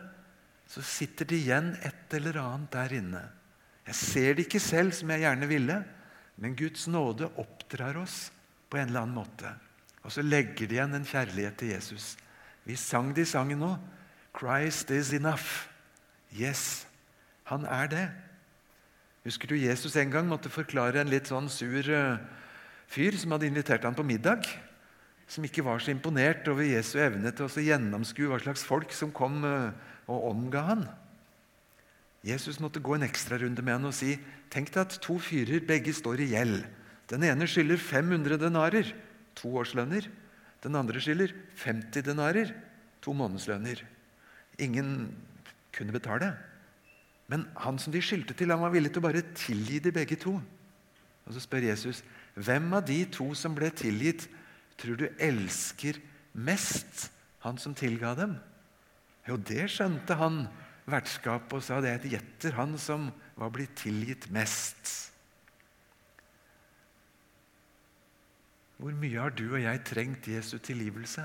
så 0.73 0.81
sitter 0.81 1.27
det 1.29 1.37
igjen 1.37 1.73
et 1.85 2.15
eller 2.17 2.39
annet 2.41 2.71
der 2.73 2.95
inne. 2.97 3.21
Jeg 3.85 3.97
ser 3.99 4.33
det 4.33 4.47
ikke 4.47 4.61
selv 4.63 4.95
som 4.97 5.11
jeg 5.13 5.21
gjerne 5.21 5.49
ville, 5.49 5.75
men 6.41 6.55
Guds 6.57 6.87
nåde 6.89 7.29
oppdrar 7.37 7.99
oss 8.01 8.31
på 8.71 8.79
en 8.79 8.89
eller 8.89 9.03
annen 9.03 9.19
måte. 9.19 9.51
Og 10.01 10.15
så 10.15 10.23
legger 10.25 10.65
det 10.65 10.79
igjen 10.79 10.97
en 10.97 11.05
kjærlighet 11.05 11.59
til 11.59 11.75
Jesus. 11.75 12.15
Vi 12.65 12.79
sang 12.79 13.11
det 13.13 13.27
i 13.27 13.29
sangen 13.29 13.61
nå. 13.61 13.75
Christ 14.33 14.89
is 14.89 15.13
enough. 15.13 15.67
Yes, 16.33 16.87
han 17.51 17.67
er 17.69 17.91
det. 17.91 18.07
Husker 19.27 19.53
du 19.53 19.59
Jesus 19.59 19.93
en 19.99 20.11
gang 20.11 20.25
måtte 20.27 20.51
forklare 20.51 21.03
en 21.03 21.11
litt 21.11 21.29
sånn 21.29 21.51
sur 21.53 21.85
uh, 21.85 22.17
fyr 22.89 23.13
som 23.19 23.35
hadde 23.35 23.51
invitert 23.51 23.85
han 23.85 23.95
på 23.95 24.07
middag? 24.07 24.49
Som 25.29 25.45
ikke 25.45 25.63
var 25.63 25.79
så 25.79 25.93
imponert 25.93 26.49
over 26.49 26.65
Jesu 26.65 26.97
evne 27.03 27.29
til 27.31 27.45
å 27.45 27.67
gjennomskue 27.69 28.31
hva 28.31 28.41
slags 28.41 28.65
folk 28.65 28.91
som 28.95 29.13
kom 29.13 29.45
uh, 29.45 29.69
og 30.07 30.29
omga 30.31 30.63
han. 30.67 30.83
Jesus 32.23 32.61
måtte 32.63 32.81
gå 32.83 32.95
en 32.95 33.05
ekstrarunde 33.05 33.63
med 33.63 33.75
han 33.77 33.89
og 33.89 33.95
si 33.95 34.15
tenk 34.53 34.71
deg 34.71 34.85
at 34.85 34.99
to 35.03 35.17
fyrer 35.19 35.63
begge 35.67 35.91
står 35.95 36.23
i 36.23 36.31
gjeld. 36.31 36.61
Den 37.11 37.25
ene 37.27 37.47
skylder 37.49 37.81
500 37.81 38.39
denarer, 38.39 38.93
to 39.35 39.51
årslønner. 39.59 40.07
Den 40.63 40.77
andre 40.79 41.01
skylder 41.03 41.33
50 41.59 42.05
denarer, 42.07 42.53
to 43.03 43.11
månedslønner. 43.17 43.81
Ingen 44.63 45.11
kunne 45.75 45.95
betale. 45.95 46.31
Men 47.27 47.47
han 47.59 47.79
som 47.79 47.91
de 47.91 48.01
skyldte 48.03 48.35
til, 48.37 48.51
han 48.53 48.61
var 48.63 48.71
villig 48.71 48.93
til 48.93 49.03
å 49.03 49.07
bare 49.07 49.25
tilgi 49.35 49.81
de 49.83 49.91
begge 49.91 50.15
to. 50.21 50.37
Og 51.23 51.33
Så 51.33 51.43
spør 51.43 51.67
Jesus 51.67 52.03
hvem 52.35 52.71
av 52.73 52.85
de 52.87 53.03
to 53.11 53.33
som 53.37 53.55
ble 53.55 53.69
tilgitt, 53.69 54.27
tror 54.79 54.97
du 54.97 55.05
elsker 55.21 55.99
mest 56.33 57.09
han 57.43 57.59
som 57.61 57.75
tilga 57.77 58.15
dem? 58.17 58.37
Jo, 59.27 59.37
det 59.39 59.69
skjønte 59.71 60.17
han 60.19 60.43
vertskapet 60.89 61.55
og 61.55 61.63
sa 61.63 61.79
det 61.83 61.93
er 61.93 62.11
gjetter 62.15 62.57
han 62.57 62.75
som 62.81 63.07
var 63.39 63.53
blitt 63.55 63.77
tilgitt 63.79 64.27
mest. 64.35 64.91
Hvor 68.83 68.91
mye 68.99 69.21
har 69.21 69.31
du 69.31 69.45
og 69.53 69.61
jeg 69.61 69.83
trengt 69.87 70.27
Jesu 70.27 70.57
tilgivelse? 70.59 71.23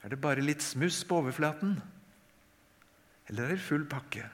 Er 0.00 0.12
det 0.12 0.22
bare 0.22 0.40
litt 0.40 0.64
smuss 0.64 1.02
på 1.04 1.18
overflaten? 1.20 1.74
Eller 3.28 3.44
er 3.44 3.58
det 3.58 3.64
full 3.66 3.84
pakke? 3.84 4.24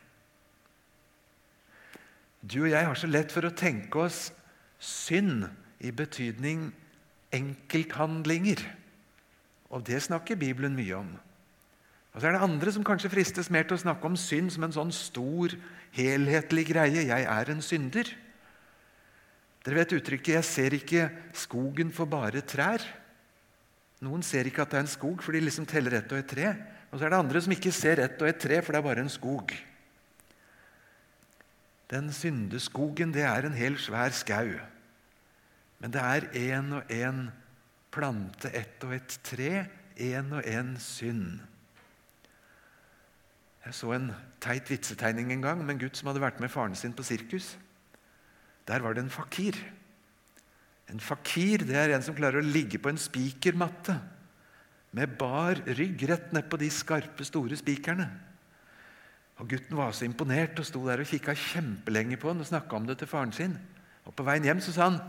Du 2.46 2.60
og 2.62 2.70
jeg 2.70 2.86
har 2.86 2.94
så 2.94 3.10
lett 3.10 3.34
for 3.34 3.48
å 3.48 3.54
tenke 3.58 4.04
oss 4.06 4.28
synd 4.78 5.48
i 5.82 5.90
betydning 5.90 6.68
enkelthandlinger. 7.34 8.62
Og 9.74 9.82
det 9.88 9.98
snakker 10.06 10.38
Bibelen 10.38 10.76
mye 10.78 10.94
om. 10.94 11.10
Og 12.16 12.22
så 12.22 12.30
er 12.30 12.32
det 12.32 12.46
andre 12.46 12.72
som 12.72 12.84
kanskje 12.84 13.10
fristes 13.12 13.50
mer 13.52 13.66
til 13.68 13.76
å 13.76 13.82
snakke 13.82 14.08
om 14.08 14.14
synd 14.16 14.48
som 14.54 14.64
en 14.64 14.72
sånn 14.72 14.92
stor, 14.96 15.52
helhetlig 15.92 16.70
greie. 16.70 17.02
'Jeg 17.04 17.26
er 17.28 17.50
en 17.52 17.60
synder'. 17.60 18.14
Dere 19.60 19.74
vet 19.74 19.92
uttrykket 19.92 20.34
'jeg 20.34 20.44
ser 20.44 20.70
ikke 20.72 21.10
skogen 21.34 21.92
for 21.92 22.06
bare 22.06 22.40
trær'. 22.40 22.80
Noen 24.00 24.22
ser 24.22 24.46
ikke 24.48 24.62
at 24.62 24.70
det 24.70 24.78
er 24.78 24.86
en 24.86 24.86
skog, 24.86 25.22
for 25.22 25.32
de 25.32 25.40
liksom 25.40 25.66
teller 25.66 25.92
ett 25.92 26.12
og 26.12 26.18
et 26.18 26.28
tre. 26.28 26.56
Og 26.90 26.98
så 26.98 27.04
er 27.04 27.10
det 27.10 27.18
andre 27.18 27.40
som 27.42 27.52
ikke 27.52 27.72
ser 27.72 28.00
ett 28.00 28.22
og 28.22 28.28
et 28.28 28.40
tre, 28.40 28.62
for 28.62 28.72
det 28.72 28.78
er 28.78 28.88
bare 28.88 29.04
en 29.04 29.12
skog. 29.12 29.52
Den 31.90 32.12
syndeskogen, 32.12 33.12
det 33.12 33.22
er 33.22 33.44
en 33.44 33.52
hel 33.52 33.76
svær 33.76 34.10
skau. 34.10 34.56
Men 35.80 35.90
det 35.90 36.00
er 36.00 36.30
én 36.32 36.72
og 36.72 36.88
én 36.88 37.30
plante, 37.90 38.48
ett 38.56 38.82
og 38.84 38.94
ett 38.94 39.18
tre, 39.22 39.66
én 39.98 40.32
og 40.32 40.42
én 40.44 40.78
synd. 40.80 41.40
Jeg 43.66 43.74
så 43.74 43.88
en 43.96 44.12
teit 44.38 44.68
vitsetegning 44.70 45.32
en 45.34 45.42
gang 45.42 45.62
med 45.64 45.74
en 45.74 45.80
gutt 45.80 45.98
som 45.98 46.06
hadde 46.06 46.22
vært 46.22 46.38
med 46.38 46.52
faren 46.52 46.76
sin 46.78 46.94
på 46.94 47.02
sirkus. 47.02 47.56
Der 48.68 48.82
var 48.82 48.94
det 48.94 49.02
en 49.02 49.10
fakir. 49.10 49.58
En 50.86 51.02
fakir 51.02 51.64
det 51.66 51.74
er 51.74 51.96
en 51.96 52.04
som 52.06 52.14
klarer 52.14 52.38
å 52.38 52.46
ligge 52.46 52.78
på 52.78 52.92
en 52.92 53.00
spikermatte 53.00 53.96
med 54.94 55.16
bar 55.18 55.58
rygg 55.66 56.04
rett 56.06 56.30
ned 56.32 56.46
på 56.46 56.60
de 56.62 56.68
skarpe, 56.70 57.26
store 57.26 57.58
spikerne. 57.58 58.06
Og 59.42 59.50
Gutten 59.50 59.76
var 59.76 59.90
så 59.92 60.06
imponert 60.06 60.62
og 60.62 60.68
sto 60.68 60.84
der 60.86 61.02
og 61.02 61.10
kikka 61.10 61.34
kjempelenge 61.34 62.20
på 62.22 62.30
han 62.30 62.40
og 62.40 62.48
snakka 62.48 62.78
om 62.78 62.86
det 62.86 63.00
til 63.02 63.10
faren 63.10 63.34
sin. 63.34 63.58
Og 64.06 64.14
På 64.14 64.24
veien 64.24 64.46
hjem 64.46 64.62
så 64.62 64.72
sa 64.72 64.90
han, 64.90 65.00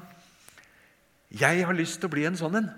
'Jeg 1.29 1.65
har 1.65 1.73
lyst 1.73 1.99
til 1.99 2.09
å 2.09 2.11
bli 2.11 2.25
en 2.25 2.37
sånn 2.37 2.55
en, 2.55 2.69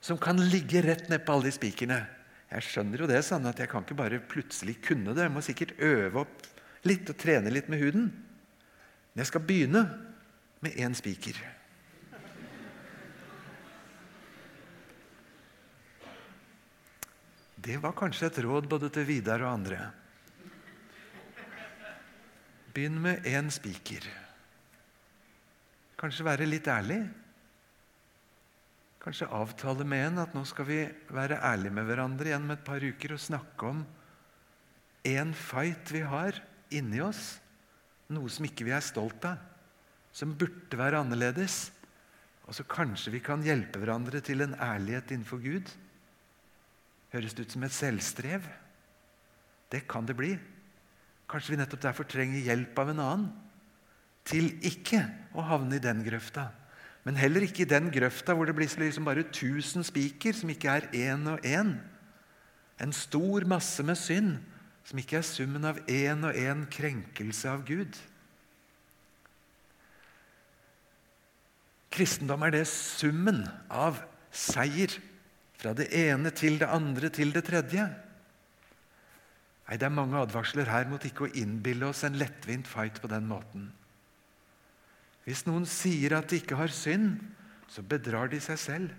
som 0.00 0.16
kan 0.16 0.36
ligge 0.36 0.80
rett 0.80 1.08
ned 1.10 1.26
på 1.26 1.32
alle 1.32 1.50
de 1.50 1.52
spikerne.' 1.52 2.21
'Jeg 2.52 2.68
skjønner 2.68 3.00
jo 3.00 3.06
det, 3.08 3.22
han, 3.32 3.46
at 3.48 3.58
jeg 3.58 3.68
kan 3.72 3.84
ikke 3.84 3.96
bare 3.96 4.20
plutselig 4.20 4.76
kunne 4.84 5.14
det.' 5.16 5.24
'Jeg 5.24 5.32
må 5.32 5.40
sikkert 5.40 5.78
øve 5.80 6.20
opp 6.26 6.46
litt 6.84 7.08
og 7.08 7.16
trene 7.16 7.48
litt 7.48 7.70
med 7.72 7.80
huden.' 7.80 8.12
'Men 8.12 9.24
jeg 9.24 9.26
skal 9.26 9.40
begynne 9.48 9.82
med 10.60 10.76
én 10.76 10.92
spiker.' 10.92 11.40
Det 17.62 17.78
var 17.78 17.94
kanskje 17.94 18.26
et 18.26 18.38
råd 18.42 18.66
både 18.66 18.88
til 18.90 19.06
Vidar 19.06 19.44
og 19.46 19.52
andre. 19.54 19.78
Begynn 22.74 22.98
med 22.98 23.22
én 23.28 23.50
spiker. 23.54 24.02
Kanskje 25.96 26.26
være 26.26 26.48
litt 26.48 26.66
ærlig. 26.66 27.04
Kanskje 29.02 29.30
avtale 29.34 29.86
med 29.88 30.06
en 30.06 30.22
at 30.22 30.34
nå 30.36 30.44
skal 30.46 30.68
vi 30.68 30.80
være 31.10 31.40
ærlige 31.42 31.74
med 31.74 31.88
hverandre 31.88 32.30
igjen 32.30 32.46
med 32.46 32.60
et 32.60 32.66
par 32.66 32.84
uker 32.84 33.16
og 33.16 33.22
snakke 33.22 33.70
om 33.72 33.84
en 35.10 35.32
fight 35.34 35.90
vi 35.90 36.04
har 36.06 36.38
inni 36.70 37.02
oss. 37.02 37.40
Noe 38.12 38.30
som 38.30 38.46
ikke 38.46 38.68
vi 38.68 38.74
er 38.76 38.84
stolt 38.84 39.24
av, 39.26 39.40
som 40.14 40.36
burde 40.38 40.78
være 40.78 41.00
annerledes. 41.02 41.72
Og 42.46 42.54
så 42.54 42.66
kanskje 42.68 43.14
vi 43.16 43.22
kan 43.24 43.42
hjelpe 43.42 43.80
hverandre 43.82 44.22
til 44.22 44.44
en 44.44 44.54
ærlighet 44.60 45.14
innenfor 45.14 45.42
Gud 45.42 45.70
Høres 47.12 47.34
det 47.36 47.44
ut 47.44 47.54
som 47.54 47.64
et 47.66 47.76
selvstrev? 47.76 48.44
Det 49.72 49.84
kan 49.88 50.06
det 50.08 50.16
bli. 50.16 50.32
Kanskje 51.28 51.54
vi 51.54 51.58
nettopp 51.60 51.84
derfor 51.84 52.08
trenger 52.08 52.44
hjelp 52.44 52.78
av 52.80 52.92
en 52.92 53.02
annen 53.04 53.30
til 54.28 54.48
ikke 54.64 55.02
å 55.36 55.44
havne 55.44 55.76
i 55.76 55.82
den 55.82 56.00
grøfta. 56.06 56.46
Men 57.02 57.18
heller 57.18 57.42
ikke 57.42 57.64
i 57.64 57.70
den 57.70 57.90
grøfta 57.90 58.34
hvor 58.36 58.46
det 58.46 58.54
blir 58.54 58.70
liksom 58.78 59.06
bare 59.08 59.24
1000 59.26 59.84
spiker, 59.88 60.36
som 60.36 60.50
ikke 60.52 60.70
er 60.70 60.88
én 60.94 61.26
og 61.32 61.42
én. 61.42 61.74
En 62.80 62.92
stor 62.94 63.46
masse 63.46 63.82
med 63.82 63.98
synd, 63.98 64.36
som 64.84 64.98
ikke 64.98 65.18
er 65.18 65.26
summen 65.26 65.66
av 65.66 65.78
én 65.90 66.22
og 66.26 66.34
én 66.38 66.66
krenkelse 66.70 67.50
av 67.50 67.66
Gud. 67.66 67.98
Kristendom 71.92 72.42
er 72.46 72.54
det 72.54 72.66
summen 72.70 73.42
av 73.68 74.00
seier 74.32 74.94
fra 75.60 75.74
det 75.76 75.90
ene 75.94 76.32
til 76.34 76.56
det 76.62 76.70
andre 76.72 77.10
til 77.12 77.34
det 77.34 77.44
tredje. 77.50 77.84
Nei, 79.68 79.76
Det 79.76 79.86
er 79.86 79.94
mange 79.94 80.18
advarsler 80.18 80.70
her 80.70 80.88
mot 80.88 81.04
ikke 81.04 81.28
å 81.28 81.34
innbille 81.38 81.86
oss 81.86 82.02
en 82.04 82.18
lettvint 82.18 82.66
fight 82.66 83.00
på 83.00 83.08
den 83.08 83.28
måten. 83.28 83.70
Hvis 85.26 85.44
noen 85.46 85.66
sier 85.68 86.16
at 86.16 86.30
de 86.30 86.40
ikke 86.40 86.58
har 86.58 86.72
synd, 86.74 87.20
så 87.70 87.84
bedrar 87.86 88.30
de 88.32 88.40
seg 88.42 88.58
selv. 88.58 88.94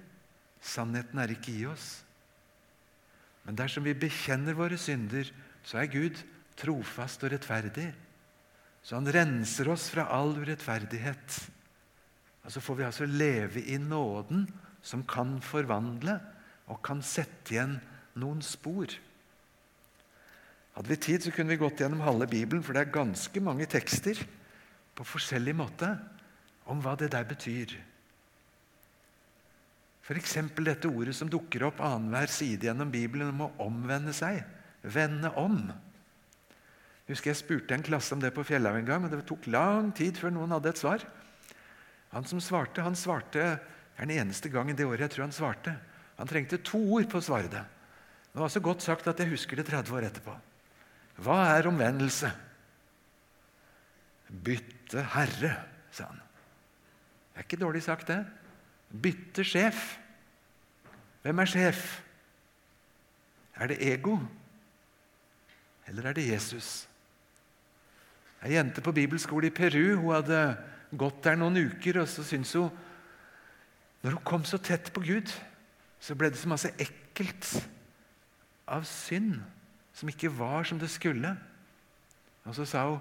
Sannheten 0.64 1.20
er 1.20 1.34
ikke 1.34 1.52
i 1.52 1.66
oss. 1.68 2.04
Men 3.44 3.58
dersom 3.60 3.84
vi 3.84 3.96
bekjenner 3.98 4.56
våre 4.56 4.80
synder, 4.80 5.28
så 5.68 5.82
er 5.82 5.92
Gud 5.92 6.20
trofast 6.60 7.26
og 7.26 7.34
rettferdig. 7.34 7.90
Så 8.84 8.96
han 8.96 9.10
renser 9.12 9.68
oss 9.72 9.90
fra 9.92 10.08
all 10.16 10.34
urettferdighet. 10.40 11.40
Og 12.44 12.52
så 12.52 12.64
får 12.64 12.80
vi 12.80 12.86
altså 12.88 13.08
leve 13.08 13.64
i 13.72 13.80
nåden, 13.80 14.48
som 14.84 15.04
kan 15.08 15.38
forvandle 15.44 16.18
og 16.72 16.80
kan 16.84 17.04
sette 17.04 17.56
igjen 17.56 17.78
noen 18.20 18.42
spor. 18.44 18.92
Hadde 20.74 20.90
vi 20.90 20.98
tid, 21.00 21.24
så 21.24 21.32
kunne 21.32 21.54
vi 21.54 21.62
gått 21.62 21.84
gjennom 21.84 22.04
halve 22.04 22.28
Bibelen, 22.32 22.64
for 22.64 22.76
det 22.76 22.86
er 22.86 22.96
ganske 22.96 23.44
mange 23.44 23.68
tekster 23.70 24.20
på 24.94 25.06
forskjellig 25.08 25.54
måte 25.56 25.92
om 26.70 26.82
hva 26.84 26.96
det 27.00 27.12
der 27.14 27.26
betyr. 27.28 27.74
F.eks. 30.04 30.36
dette 30.60 30.90
ordet 30.90 31.16
som 31.16 31.30
dukker 31.32 31.64
opp 31.70 31.80
annenhver 31.84 32.32
side 32.32 32.68
gjennom 32.68 32.92
Bibelen 32.92 33.32
om 33.32 33.46
å 33.46 33.54
omvende 33.64 34.12
seg. 34.16 34.42
Vende 34.84 35.32
om. 35.40 35.62
Jeg 37.04 37.16
husker 37.16 37.32
jeg 37.32 37.40
spurte 37.40 37.76
en 37.76 37.86
klasse 37.86 38.16
om 38.16 38.20
det 38.24 38.34
på 38.36 38.44
Fjellhaug 38.48 38.82
en 38.82 38.88
gang, 38.88 39.06
og 39.06 39.12
det 39.12 39.24
tok 39.28 39.48
lang 39.52 39.92
tid 39.96 40.20
før 40.20 40.36
noen 40.36 40.56
hadde 40.56 40.74
et 40.74 40.82
svar. 40.82 41.06
Han 42.12 42.28
som 42.28 42.42
svarte, 42.44 42.84
han 42.84 43.00
svarte 43.00 43.44
er 43.44 44.08
den 44.08 44.18
eneste 44.20 44.52
gangen 44.52 44.76
det 44.78 44.88
året 44.88 45.08
jeg 45.08 45.16
tror 45.16 45.28
han 45.28 45.36
svarte. 45.36 45.76
Han 46.20 46.30
trengte 46.30 46.60
to 46.64 46.80
ord 46.98 47.08
på 47.12 47.20
å 47.20 47.26
svare 47.26 47.52
det. 47.52 47.64
Det 48.34 48.42
var 48.42 48.52
så 48.52 48.64
godt 48.66 48.84
sagt 48.84 49.08
at 49.08 49.20
jeg 49.22 49.32
husker 49.32 49.60
det 49.60 49.68
30 49.70 49.96
år 49.96 50.08
etterpå. 50.10 50.36
Hva 51.24 51.40
er 51.54 51.70
omvendelse? 51.70 52.32
Bytte 54.44 55.04
herre, 55.14 55.56
sa 55.94 56.10
han. 56.10 56.22
Det 57.34 57.42
er 57.42 57.48
ikke 57.48 57.62
dårlig 57.66 57.84
sagt, 57.84 58.08
det. 58.08 58.22
Bytte 59.02 59.44
sjef. 59.44 59.98
Hvem 61.24 61.40
er 61.40 61.50
sjef? 61.50 61.84
Er 63.56 63.70
det 63.70 63.78
ego, 63.82 64.18
eller 65.88 66.10
er 66.10 66.14
det 66.18 66.26
Jesus? 66.30 66.88
Ei 68.44 68.56
jente 68.56 68.82
på 68.84 68.92
bibelskole 68.92 69.48
i 69.48 69.56
Peru 69.56 69.96
hun 70.02 70.16
hadde 70.16 70.40
gått 70.98 71.22
der 71.24 71.38
noen 71.40 71.58
uker, 71.70 72.02
og 72.02 72.10
så 72.10 72.26
syntes 72.26 72.54
hun 72.58 72.72
Når 74.04 74.18
hun 74.18 74.24
kom 74.28 74.44
så 74.44 74.58
tett 74.60 74.90
på 74.92 75.00
Gud, 75.00 75.30
så 76.00 76.16
ble 76.16 76.28
det 76.28 76.38
så 76.42 76.50
masse 76.52 76.74
ekkelt 76.76 77.48
av 78.68 78.84
synd 78.84 79.38
som 79.96 80.10
ikke 80.12 80.28
var 80.28 80.68
som 80.68 80.80
det 80.80 80.90
skulle. 80.92 81.32
Og 82.44 82.56
så 82.58 82.66
sa 82.68 82.84
hun 82.90 83.00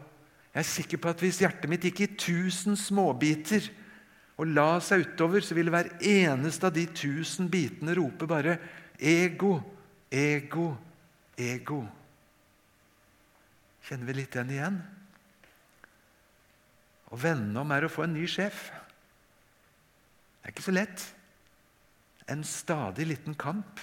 jeg 0.53 0.61
er 0.61 0.68
sikker 0.68 1.01
på 1.01 1.09
at 1.09 1.23
hvis 1.25 1.40
hjertet 1.40 1.71
mitt 1.73 1.83
gikk 1.88 2.01
i 2.05 2.11
tusen 2.21 2.77
småbiter, 2.77 3.64
og 4.43 4.51
la 4.51 4.81
seg 4.83 5.05
utover, 5.07 5.45
så 5.45 5.55
ville 5.55 5.71
hver 5.71 5.93
eneste 6.03 6.67
av 6.67 6.75
de 6.75 6.83
tusen 6.91 7.47
bitene 7.51 7.95
rope 7.95 8.27
bare 8.27 8.59
'ego, 8.99 9.61
ego, 10.11 10.73
ego'. 11.39 11.87
Kjenner 13.87 14.07
vi 14.07 14.17
litt 14.19 14.35
den 14.35 14.51
igjen? 14.51 14.81
Å 17.13 17.19
vende 17.19 17.61
om 17.61 17.71
er 17.71 17.87
å 17.87 17.93
få 17.93 18.05
en 18.05 18.15
ny 18.15 18.27
sjef. 18.27 18.71
Det 20.43 20.49
er 20.49 20.55
ikke 20.55 20.67
så 20.67 20.75
lett. 20.75 21.07
En 22.27 22.43
stadig 22.43 23.07
liten 23.07 23.35
kamp. 23.35 23.79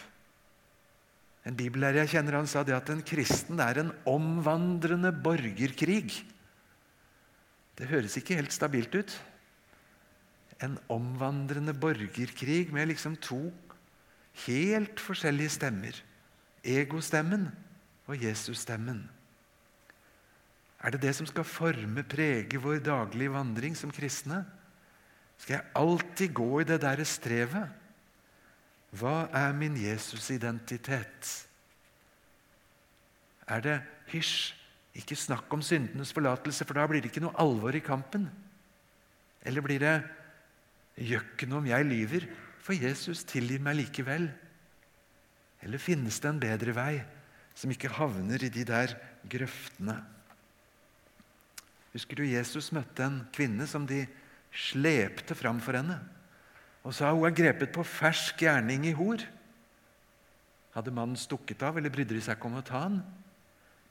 En 1.46 1.56
bibellærer 1.56 2.04
jeg 2.04 2.16
kjenner, 2.18 2.36
han 2.36 2.48
sa 2.48 2.64
det 2.64 2.76
at 2.76 2.90
en 2.90 3.04
kristen 3.04 3.60
er 3.64 3.80
en 3.80 3.92
omvandrende 4.08 5.12
borgerkrig. 5.16 6.24
Det 7.80 7.88
høres 7.88 8.18
ikke 8.20 8.36
helt 8.36 8.52
stabilt 8.52 8.96
ut 8.96 9.20
en 10.64 10.76
omvandrende 10.92 11.74
borgerkrig 11.74 12.72
med 12.74 12.92
liksom 12.92 13.16
to 13.24 13.48
helt 14.46 15.00
forskjellige 15.00 15.56
stemmer. 15.56 15.96
Egostemmen 16.64 17.48
og 18.08 18.20
Jesusstemmen. 18.24 19.06
Er 20.80 20.96
det 20.96 21.02
det 21.04 21.16
som 21.16 21.28
skal 21.28 21.48
forme, 21.48 22.04
prege 22.04 22.60
vår 22.60 22.80
daglige 22.84 23.34
vandring 23.34 23.76
som 23.76 23.92
kristne? 23.92 24.46
Skal 25.40 25.60
jeg 25.60 25.72
alltid 25.76 26.34
gå 26.36 26.50
i 26.60 26.68
det 26.68 26.80
derre 26.84 27.06
strevet? 27.08 27.76
Hva 29.00 29.30
er 29.36 29.54
min 29.56 29.76
Jesus-identitet? 29.78 31.34
Er 33.48 33.64
det 33.64 33.78
hysj, 34.12 34.54
ikke 35.00 35.16
snakk 35.16 35.52
om 35.54 35.62
syndenes 35.64 36.12
forlatelse, 36.16 36.66
for 36.66 36.76
da 36.76 36.88
blir 36.90 37.04
det 37.04 37.12
ikke 37.12 37.24
noe 37.24 37.38
alvor 37.40 37.76
i 37.76 37.84
kampen? 37.84 38.28
Eller 39.46 39.64
blir 39.64 39.80
det 39.80 39.96
Gjør 41.00 41.24
ikke 41.24 41.48
noe 41.48 41.64
om 41.64 41.70
jeg 41.70 41.88
lyver, 41.88 42.28
for 42.60 42.76
Jesus 42.76 43.24
tilgir 43.28 43.62
meg 43.64 43.80
likevel. 43.80 44.28
Eller 45.64 45.82
finnes 45.82 46.20
det 46.20 46.30
en 46.30 46.42
bedre 46.42 46.76
vei, 46.76 46.94
som 47.56 47.72
ikke 47.72 47.92
havner 47.96 48.44
i 48.44 48.52
de 48.52 48.66
der 48.68 48.96
grøftene? 49.32 49.96
Husker 51.96 52.20
du 52.20 52.28
Jesus 52.28 52.70
møtte 52.76 53.06
en 53.06 53.22
kvinne 53.34 53.66
som 53.68 53.88
de 53.90 54.04
slepte 54.54 55.36
fram 55.38 55.62
for 55.64 55.80
henne? 55.80 55.98
Og 56.86 56.94
sa 56.96 57.12
hun 57.12 57.26
er 57.28 57.36
grepet 57.36 57.74
på 57.76 57.84
fersk 57.84 58.44
gjerning 58.46 58.86
i 58.88 58.96
hor. 58.96 59.24
Hadde 60.76 60.94
mannen 60.96 61.20
stukket 61.20 61.64
av, 61.66 61.80
eller 61.80 61.92
brydde 61.92 62.16
de 62.16 62.22
seg 62.24 62.38
ikke 62.38 62.52
om 62.52 62.60
å 62.62 62.66
ta 62.66 62.86
han? 62.86 63.02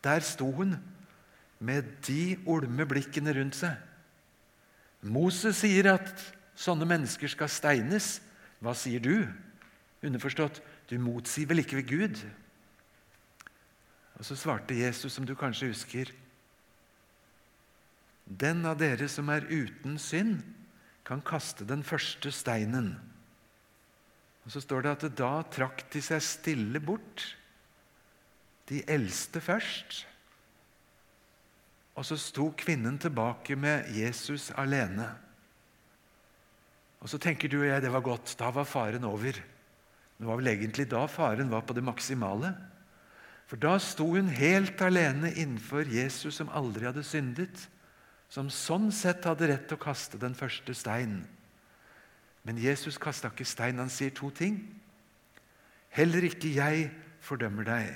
Der 0.05 0.23
sto 0.25 0.47
hun 0.55 0.77
med 1.59 1.89
de 2.07 2.39
olme 2.47 2.87
blikkene 2.89 3.35
rundt 3.35 3.59
seg. 3.59 3.75
Moses 5.03 5.61
sier 5.63 5.91
at 5.93 6.23
sånne 6.59 6.89
mennesker 6.89 7.31
skal 7.31 7.51
steines, 7.53 8.19
hva 8.59 8.75
sier 8.75 9.03
du? 9.03 9.29
Underforstått, 10.03 10.61
du 10.91 10.99
motsier 11.03 11.47
vel 11.51 11.63
ikke 11.63 11.79
ved 11.81 11.91
Gud? 11.91 12.23
Og 14.19 14.27
Så 14.27 14.35
svarte 14.35 14.75
Jesus, 14.75 15.13
som 15.15 15.27
du 15.27 15.37
kanskje 15.39 15.71
husker, 15.71 16.11
den 18.29 18.67
av 18.67 18.77
dere 18.81 19.07
som 19.09 19.31
er 19.33 19.47
uten 19.49 19.97
synd, 19.99 20.43
kan 21.07 21.23
kaste 21.25 21.65
den 21.65 21.81
første 21.87 22.33
steinen. 22.35 22.99
Og 24.45 24.53
Så 24.53 24.61
står 24.61 24.83
det 24.85 24.91
at 24.97 25.17
da 25.17 25.33
trakk 25.49 25.87
de 25.93 26.03
seg 26.05 26.21
stille 26.25 26.81
bort, 26.81 27.37
de 28.69 28.83
eldste 28.85 29.41
først. 29.41 30.03
Og 31.97 32.05
så 32.05 32.19
sto 32.21 32.51
kvinnen 32.53 32.99
tilbake 33.01 33.57
med 33.57 33.89
Jesus 33.97 34.51
alene. 34.53 35.09
Og 37.01 37.09
Så 37.09 37.19
tenker 37.19 37.49
du 37.49 37.61
og 37.61 37.69
jeg 37.69 37.83
det 37.83 37.93
var 37.93 38.03
godt. 38.03 38.35
Da 38.39 38.51
var 38.51 38.67
faren 38.67 39.05
over. 39.05 39.33
Det 40.19 40.27
var 40.27 40.39
vel 40.41 40.51
egentlig 40.51 40.89
da 40.91 41.07
faren 41.07 41.51
var 41.51 41.63
på 41.63 41.77
det 41.77 41.85
maksimale. 41.85 42.55
For 43.49 43.57
da 43.57 43.79
sto 43.81 44.11
hun 44.13 44.29
helt 44.29 44.81
alene 44.83 45.31
innenfor 45.33 45.89
Jesus 45.89 46.41
som 46.41 46.51
aldri 46.51 46.89
hadde 46.89 47.07
syndet. 47.07 47.69
Som 48.29 48.51
sånn 48.53 48.91
sett 48.93 49.25
hadde 49.25 49.49
rett 49.49 49.69
til 49.71 49.79
å 49.79 49.85
kaste 49.87 50.19
den 50.21 50.35
første 50.37 50.75
steinen. 50.77 51.23
Men 52.45 52.61
Jesus 52.61 52.99
kasta 53.01 53.31
ikke 53.31 53.47
stein. 53.49 53.81
Han 53.81 53.93
sier 53.93 54.13
to 54.17 54.31
ting. 54.35 54.61
Heller 55.95 56.27
ikke 56.29 56.51
jeg 56.53 56.91
fordømmer 57.25 57.67
deg. 57.69 57.89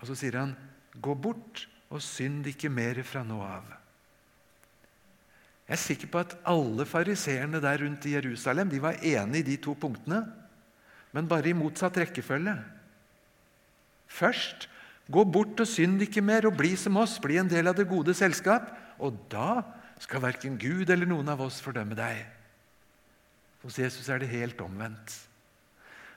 Og 0.00 0.08
så 0.08 0.16
sier 0.16 0.38
han, 0.40 0.56
gå 0.96 1.14
bort 1.14 1.66
og 1.90 2.02
synd 2.02 2.48
ikke 2.50 2.70
mer 2.72 3.02
fra 3.06 3.22
nå 3.26 3.38
av. 3.44 3.66
Jeg 5.70 5.76
er 5.76 5.82
sikker 5.84 6.10
på 6.10 6.18
at 6.18 6.32
alle 6.50 6.82
fariseerne 6.82 7.60
der 7.62 7.84
rundt 7.84 8.06
i 8.10 8.16
Jerusalem 8.16 8.72
de 8.72 8.80
var 8.82 8.96
enige 9.06 9.38
i 9.38 9.48
de 9.52 9.56
to 9.62 9.76
punktene, 9.78 10.24
men 11.14 11.28
bare 11.30 11.52
i 11.52 11.54
motsatt 11.54 12.00
rekkefølge. 12.02 12.56
Først 14.10 14.66
gå 15.06 15.22
bort 15.30 15.62
og 15.62 15.70
synd 15.70 16.02
ikke 16.02 16.24
mer, 16.26 16.48
og 16.50 16.56
bli 16.58 16.72
som 16.74 16.98
oss, 16.98 17.20
bli 17.22 17.38
en 17.38 17.50
del 17.50 17.70
av 17.70 17.78
det 17.78 17.86
gode 17.86 18.16
selskap. 18.18 18.66
Og 18.98 19.14
da 19.30 19.62
skal 20.02 20.24
verken 20.24 20.58
Gud 20.58 20.90
eller 20.90 21.06
noen 21.06 21.30
av 21.30 21.44
oss 21.46 21.60
fordømme 21.62 21.94
deg. 21.94 22.18
Hos 23.62 23.78
Jesus 23.78 24.10
er 24.10 24.18
det 24.18 24.32
helt 24.32 24.58
omvendt. 24.64 25.14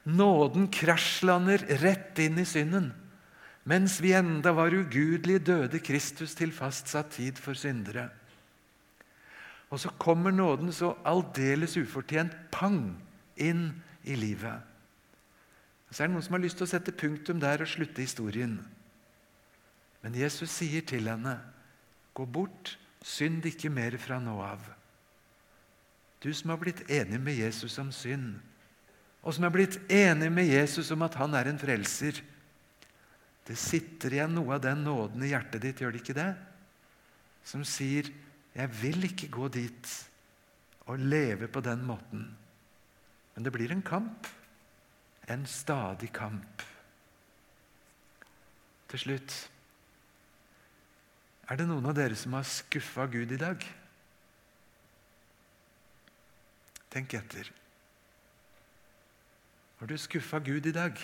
Nåden 0.09 0.65
krasjlander 0.73 1.61
rett 1.83 2.17
inn 2.25 2.41
i 2.41 2.47
synden. 2.49 2.89
Mens 3.69 4.01
vi 4.01 4.15
enda 4.17 4.51
var 4.57 4.73
ugudelige, 4.73 5.45
døde 5.53 5.79
Kristus 5.79 6.33
til 6.35 6.51
fastsatt 6.51 7.13
tid 7.19 7.37
for 7.37 7.53
syndere. 7.53 8.09
Og 9.73 9.79
så 9.81 9.89
kommer 9.97 10.31
nåden 10.31 10.69
så 10.73 10.91
aldeles 11.01 11.73
ufortjent 11.81 12.35
pang 12.53 12.93
inn 13.41 13.71
i 14.05 14.13
livet. 14.13 14.61
Så 15.89 16.03
er 16.03 16.09
det 16.09 16.13
noen 16.13 16.25
som 16.25 16.35
har 16.37 16.43
lyst 16.43 16.59
til 16.59 16.67
å 16.67 16.69
sette 16.69 16.93
punktum 16.93 17.41
der 17.41 17.63
og 17.65 17.69
slutte 17.69 18.05
historien. 18.05 18.59
Men 20.05 20.17
Jesus 20.17 20.51
sier 20.53 20.85
til 20.85 21.09
henne, 21.09 21.39
'Gå 22.13 22.25
bort, 22.25 22.77
synd 23.01 23.45
ikke 23.45 23.69
mer 23.69 23.97
fra 23.97 24.19
nå 24.19 24.37
av.' 24.41 24.73
Du 26.21 26.33
som 26.33 26.49
har 26.49 26.57
blitt 26.57 26.89
enig 26.89 27.19
med 27.19 27.35
Jesus 27.35 27.79
om 27.79 27.91
synd, 27.91 28.39
og 29.23 29.33
som 29.33 29.43
har 29.43 29.51
blitt 29.51 29.79
enig 29.89 30.31
med 30.31 30.45
Jesus 30.45 30.91
om 30.91 31.01
at 31.01 31.15
han 31.15 31.33
er 31.33 31.49
en 31.49 31.59
frelser. 31.59 32.21
Det 33.47 33.57
sitter 33.57 34.13
igjen 34.13 34.35
noe 34.35 34.53
av 34.55 34.61
den 34.61 34.83
nåden 34.83 35.23
i 35.23 35.29
hjertet 35.33 35.61
ditt, 35.61 35.81
gjør 35.81 35.91
det 35.91 36.01
ikke 36.01 36.13
det? 36.13 36.35
Som 37.43 37.63
sier 37.63 38.11
'Jeg 38.55 38.81
vil 38.81 39.03
ikke 39.03 39.31
gå 39.31 39.47
dit 39.47 40.11
og 40.85 40.99
leve 40.99 41.47
på 41.47 41.59
den 41.59 41.85
måten'. 41.85 42.35
Men 43.35 43.45
det 43.45 43.51
blir 43.51 43.71
en 43.71 43.81
kamp. 43.81 44.27
En 45.29 45.45
stadig 45.45 46.13
kamp. 46.13 46.63
Til 48.89 48.99
slutt 48.99 49.49
Er 51.49 51.55
det 51.59 51.67
noen 51.67 51.85
av 51.85 51.95
dere 51.95 52.15
som 52.15 52.33
har 52.33 52.45
skuffa 52.47 53.05
Gud 53.05 53.31
i 53.31 53.37
dag? 53.37 53.65
Tenk 56.89 57.13
etter. 57.13 57.49
Har 59.79 59.87
du 59.87 59.97
skuffa 59.97 60.39
Gud 60.39 60.65
i 60.65 60.71
dag? 60.71 60.95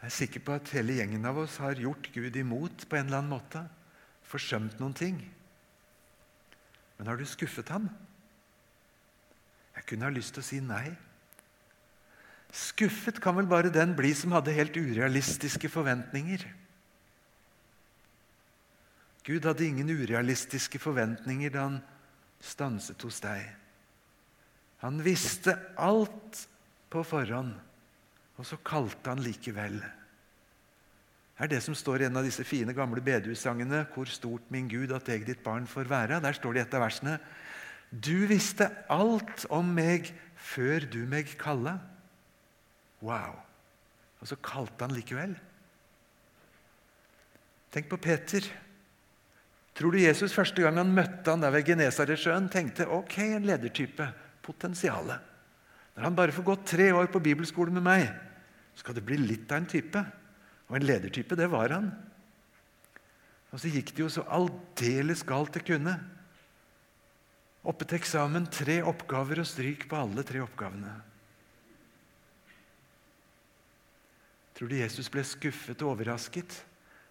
Jeg 0.00 0.06
er 0.06 0.14
sikker 0.14 0.40
på 0.40 0.52
at 0.52 0.70
hele 0.70 0.94
gjengen 1.00 1.26
av 1.26 1.40
oss 1.42 1.56
har 1.56 1.80
gjort 1.82 2.12
Gud 2.14 2.36
imot 2.36 2.86
på 2.88 2.96
en 2.96 3.10
eller 3.10 3.18
annen 3.18 3.34
måte. 3.34 3.64
Forsømt 4.30 4.78
noen 4.78 4.94
ting. 4.94 5.18
Men 6.98 7.10
har 7.10 7.18
du 7.18 7.26
skuffet 7.26 7.70
ham? 7.72 7.88
Jeg 9.74 9.86
kunne 9.88 10.06
ha 10.06 10.14
lyst 10.14 10.36
til 10.36 10.44
å 10.44 10.46
si 10.46 10.60
nei. 10.62 10.90
Skuffet 12.54 13.20
kan 13.22 13.36
vel 13.38 13.48
bare 13.50 13.70
den 13.74 13.94
bli 13.98 14.10
som 14.14 14.34
hadde 14.34 14.54
helt 14.54 14.76
urealistiske 14.76 15.70
forventninger. 15.70 16.44
Gud 19.26 19.46
hadde 19.46 19.66
ingen 19.66 19.90
urealistiske 19.92 20.80
forventninger 20.82 21.52
da 21.54 21.66
han 21.68 21.80
stanset 22.42 23.02
hos 23.06 23.20
deg. 23.22 23.44
Han 24.80 25.02
visste 25.04 25.54
alt 25.78 26.44
på 26.90 27.02
forhånd, 27.06 27.52
og 28.40 28.46
så 28.48 28.58
kalte 28.64 29.12
han 29.12 29.22
likevel. 29.22 29.76
Er 31.40 31.48
det 31.48 31.62
som 31.64 31.74
står 31.76 32.02
i 32.02 32.06
en 32.10 32.18
av 32.20 32.26
disse 32.26 32.44
fine, 32.44 32.74
gamle 32.76 33.00
bedehussangene 33.00 33.86
'Hvor 33.88 34.08
stort, 34.12 34.50
min 34.50 34.68
Gud, 34.68 34.92
at 34.92 35.08
jeg 35.08 35.24
ditt 35.26 35.42
barn 35.42 35.66
får 35.66 35.88
være'. 35.88 36.20
Der 36.20 36.32
står 36.32 36.52
det 36.52 36.60
i 36.60 36.62
et 36.68 36.74
av 36.74 36.82
versene 36.84 37.18
'Du 37.90 38.26
visste 38.26 38.68
alt 38.88 39.46
om 39.50 39.64
meg 39.64 40.12
før 40.36 40.84
du 40.90 41.06
meg 41.06 41.38
kalla'. 41.38 41.80
Wow! 43.00 43.40
Og 44.20 44.28
så 44.28 44.36
kalte 44.36 44.84
han 44.84 44.94
likevel. 44.94 45.34
Tenk 47.72 47.88
på 47.88 47.96
Peter. 47.96 48.44
Tror 49.74 49.92
du 49.92 49.98
Jesus 49.98 50.34
første 50.34 50.60
gang 50.60 50.76
han 50.76 50.92
møtte 50.92 51.30
han 51.30 51.40
der 51.40 51.50
ved 51.50 51.64
Genesaretsjøen, 51.64 52.50
tenkte 52.50 52.88
ok, 52.88 53.18
en 53.18 53.46
ledertype 53.48 54.12
potensialet. 54.42 55.20
Når 55.96 56.04
han 56.04 56.16
bare 56.16 56.32
får 56.32 56.42
gått 56.42 56.66
tre 56.66 56.92
år 56.92 57.06
på 57.06 57.22
bibelskole 57.22 57.72
med 57.72 57.82
meg, 57.82 58.10
skal 58.74 58.94
det 58.94 59.04
bli 59.06 59.16
litt 59.16 59.50
av 59.52 59.62
en 59.62 59.70
type. 59.70 60.04
Og 60.70 60.78
en 60.78 60.86
ledertype, 60.86 61.36
det 61.36 61.50
var 61.50 61.74
han. 61.74 61.90
Og 63.50 63.58
så 63.58 63.70
gikk 63.72 63.92
det 63.96 64.04
jo 64.04 64.08
så 64.12 64.24
aldeles 64.30 65.24
galt 65.26 65.56
det 65.58 65.64
kunne. 65.66 65.96
Oppe 67.66 67.84
til 67.84 67.98
eksamen 67.98 68.46
tre 68.48 68.78
oppgaver 68.86 69.42
og 69.42 69.48
stryk 69.50 69.88
på 69.90 69.98
alle 69.98 70.24
tre 70.24 70.40
oppgavene. 70.44 70.94
Tror 74.56 74.70
du 74.70 74.78
Jesus 74.78 75.10
ble 75.12 75.24
skuffet 75.26 75.82
og 75.82 75.96
overrasket? 75.96 76.54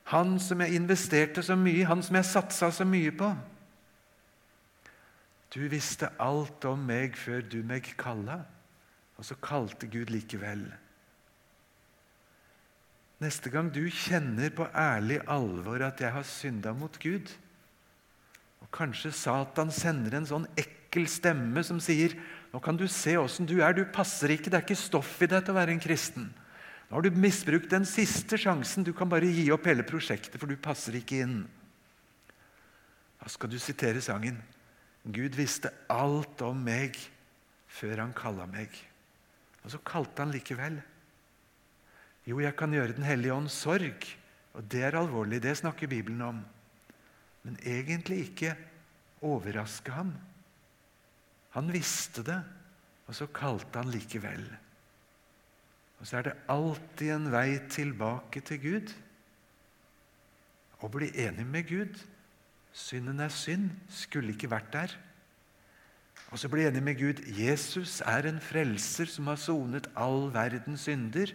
Han 0.10 0.40
som 0.42 0.62
jeg 0.64 0.80
investerte 0.80 1.44
så 1.46 1.58
mye, 1.60 1.86
han 1.86 2.02
som 2.06 2.18
jeg 2.18 2.30
satsa 2.30 2.72
så 2.74 2.86
mye 2.88 3.12
på. 3.14 3.30
Du 5.54 5.64
visste 5.70 6.12
alt 6.22 6.66
om 6.70 6.82
meg 6.86 7.18
før 7.18 7.42
du 7.42 7.60
meg 7.66 7.92
kalla, 7.98 8.44
og 9.18 9.26
så 9.26 9.38
kalte 9.42 9.90
Gud 9.90 10.14
likevel. 10.14 10.64
Neste 13.20 13.52
gang 13.52 13.68
du 13.72 13.84
kjenner 13.92 14.52
på 14.56 14.68
ærlig 14.72 15.20
alvor 15.28 15.84
at 15.84 16.00
jeg 16.00 16.14
har 16.16 16.28
synda 16.28 16.72
mot 16.76 16.96
Gud, 17.04 17.28
og 18.64 18.70
kanskje 18.76 19.12
Satan 19.16 19.72
sender 19.76 20.16
en 20.16 20.28
sånn 20.28 20.48
ekkel 20.60 21.08
stemme 21.12 21.64
som 21.68 21.82
sier 21.84 22.16
nå 22.50 22.62
kan 22.64 22.78
du 22.80 22.88
se 22.90 23.14
åssen 23.20 23.46
du 23.46 23.60
er, 23.62 23.76
du 23.76 23.84
passer 23.94 24.34
ikke, 24.34 24.50
det 24.50 24.58
er 24.58 24.66
ikke 24.66 24.80
stoff 24.80 25.20
i 25.22 25.28
deg 25.30 25.44
til 25.44 25.54
å 25.54 25.60
være 25.60 25.76
en 25.76 25.84
kristen. 25.84 26.30
Nå 26.90 26.98
har 26.98 27.06
du 27.06 27.20
misbrukt 27.22 27.70
den 27.70 27.86
siste 27.86 28.40
sjansen, 28.42 28.86
du 28.88 28.96
kan 28.98 29.10
bare 29.12 29.30
gi 29.30 29.46
opp 29.54 29.68
hele 29.70 29.86
prosjektet, 29.86 30.40
for 30.42 30.50
du 30.50 30.58
passer 30.58 30.98
ikke 30.98 31.22
inn. 31.26 31.44
Da 33.20 33.30
skal 33.30 33.52
du 33.52 33.60
sitere 33.62 34.02
sangen. 34.02 34.40
Gud 35.06 35.38
visste 35.38 35.70
alt 35.92 36.42
om 36.46 36.58
meg 36.66 36.98
før 37.70 38.02
han 38.02 38.16
kalla 38.18 38.48
meg. 38.50 38.74
Og 39.62 39.76
så 39.76 39.82
kalte 39.86 40.24
han 40.24 40.34
likevel. 40.34 40.80
Jo, 42.28 42.40
jeg 42.40 42.56
kan 42.56 42.74
gjøre 42.74 42.96
Den 42.98 43.08
hellige 43.08 43.34
ånd 43.34 43.50
sorg, 43.50 44.06
og 44.54 44.66
det 44.72 44.84
er 44.84 44.98
alvorlig. 45.00 45.42
Det 45.44 45.58
snakker 45.58 45.88
Bibelen 45.88 46.22
om. 46.22 46.42
Men 47.44 47.58
egentlig 47.66 48.20
ikke 48.30 48.56
overraske 49.22 49.92
ham. 49.92 50.14
Han 51.56 51.74
visste 51.74 52.24
det, 52.24 52.42
og 53.08 53.16
så 53.16 53.26
kalte 53.26 53.80
han 53.80 53.92
likevel. 53.92 54.46
Og 56.00 56.08
så 56.08 56.18
er 56.18 56.30
det 56.30 56.38
alltid 56.48 57.12
en 57.16 57.32
vei 57.32 57.60
tilbake 57.72 58.44
til 58.46 58.62
Gud. 58.62 58.94
Å 60.80 60.88
bli 60.88 61.10
enig 61.20 61.48
med 61.48 61.68
Gud 61.68 62.00
Synden 62.74 63.20
er 63.20 63.34
synd. 63.34 63.70
Skulle 63.90 64.34
ikke 64.36 64.52
vært 64.52 64.72
der. 64.74 64.96
Og 66.30 66.40
så 66.40 66.50
bli 66.52 66.66
enig 66.68 66.84
med 66.86 67.00
Gud. 67.00 67.22
Jesus 67.34 68.00
er 68.06 68.28
en 68.30 68.42
frelser 68.44 69.10
som 69.10 69.30
har 69.32 69.40
sonet 69.42 69.90
all 69.98 70.30
verdens 70.34 70.86
synder, 70.86 71.34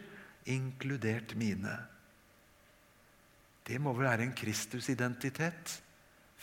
inkludert 0.50 1.35
mine. 1.38 1.74
Det 3.64 3.80
må 3.80 3.94
vel 3.96 4.09
være 4.09 4.26
en 4.26 4.37
Kristus-identitet? 4.37 5.80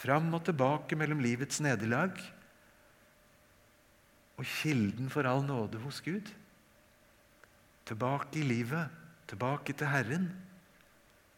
Fram 0.01 0.31
og 0.33 0.45
tilbake 0.47 0.97
mellom 0.97 1.21
livets 1.21 1.59
nederlag 1.61 2.15
og 4.41 4.47
kilden 4.47 5.11
for 5.13 5.27
all 5.29 5.43
nåde 5.45 5.77
hos 5.83 5.99
Gud. 6.01 6.31
Tilbake 7.85 8.39
i 8.41 8.45
livet, 8.47 8.89
tilbake 9.29 9.75
til 9.77 9.91
Herren. 9.91 10.31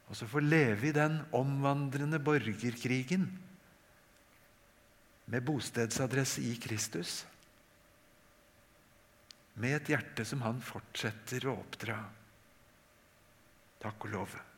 Og 0.07 0.15
så 0.15 0.27
få 0.29 0.39
leve 0.39 0.87
i 0.87 0.95
den 0.95 1.19
omvandrende 1.35 2.19
borgerkrigen 2.23 3.27
med 5.25 5.41
bostedsadresse 5.41 6.43
i 6.43 6.55
Kristus. 6.61 7.25
Med 9.55 9.81
et 9.81 9.93
hjerte 9.93 10.25
som 10.25 10.43
han 10.45 10.59
fortsetter 10.63 11.47
å 11.49 11.57
oppdra. 11.59 11.99
Takk 13.83 14.05
og 14.05 14.09
lov. 14.09 14.52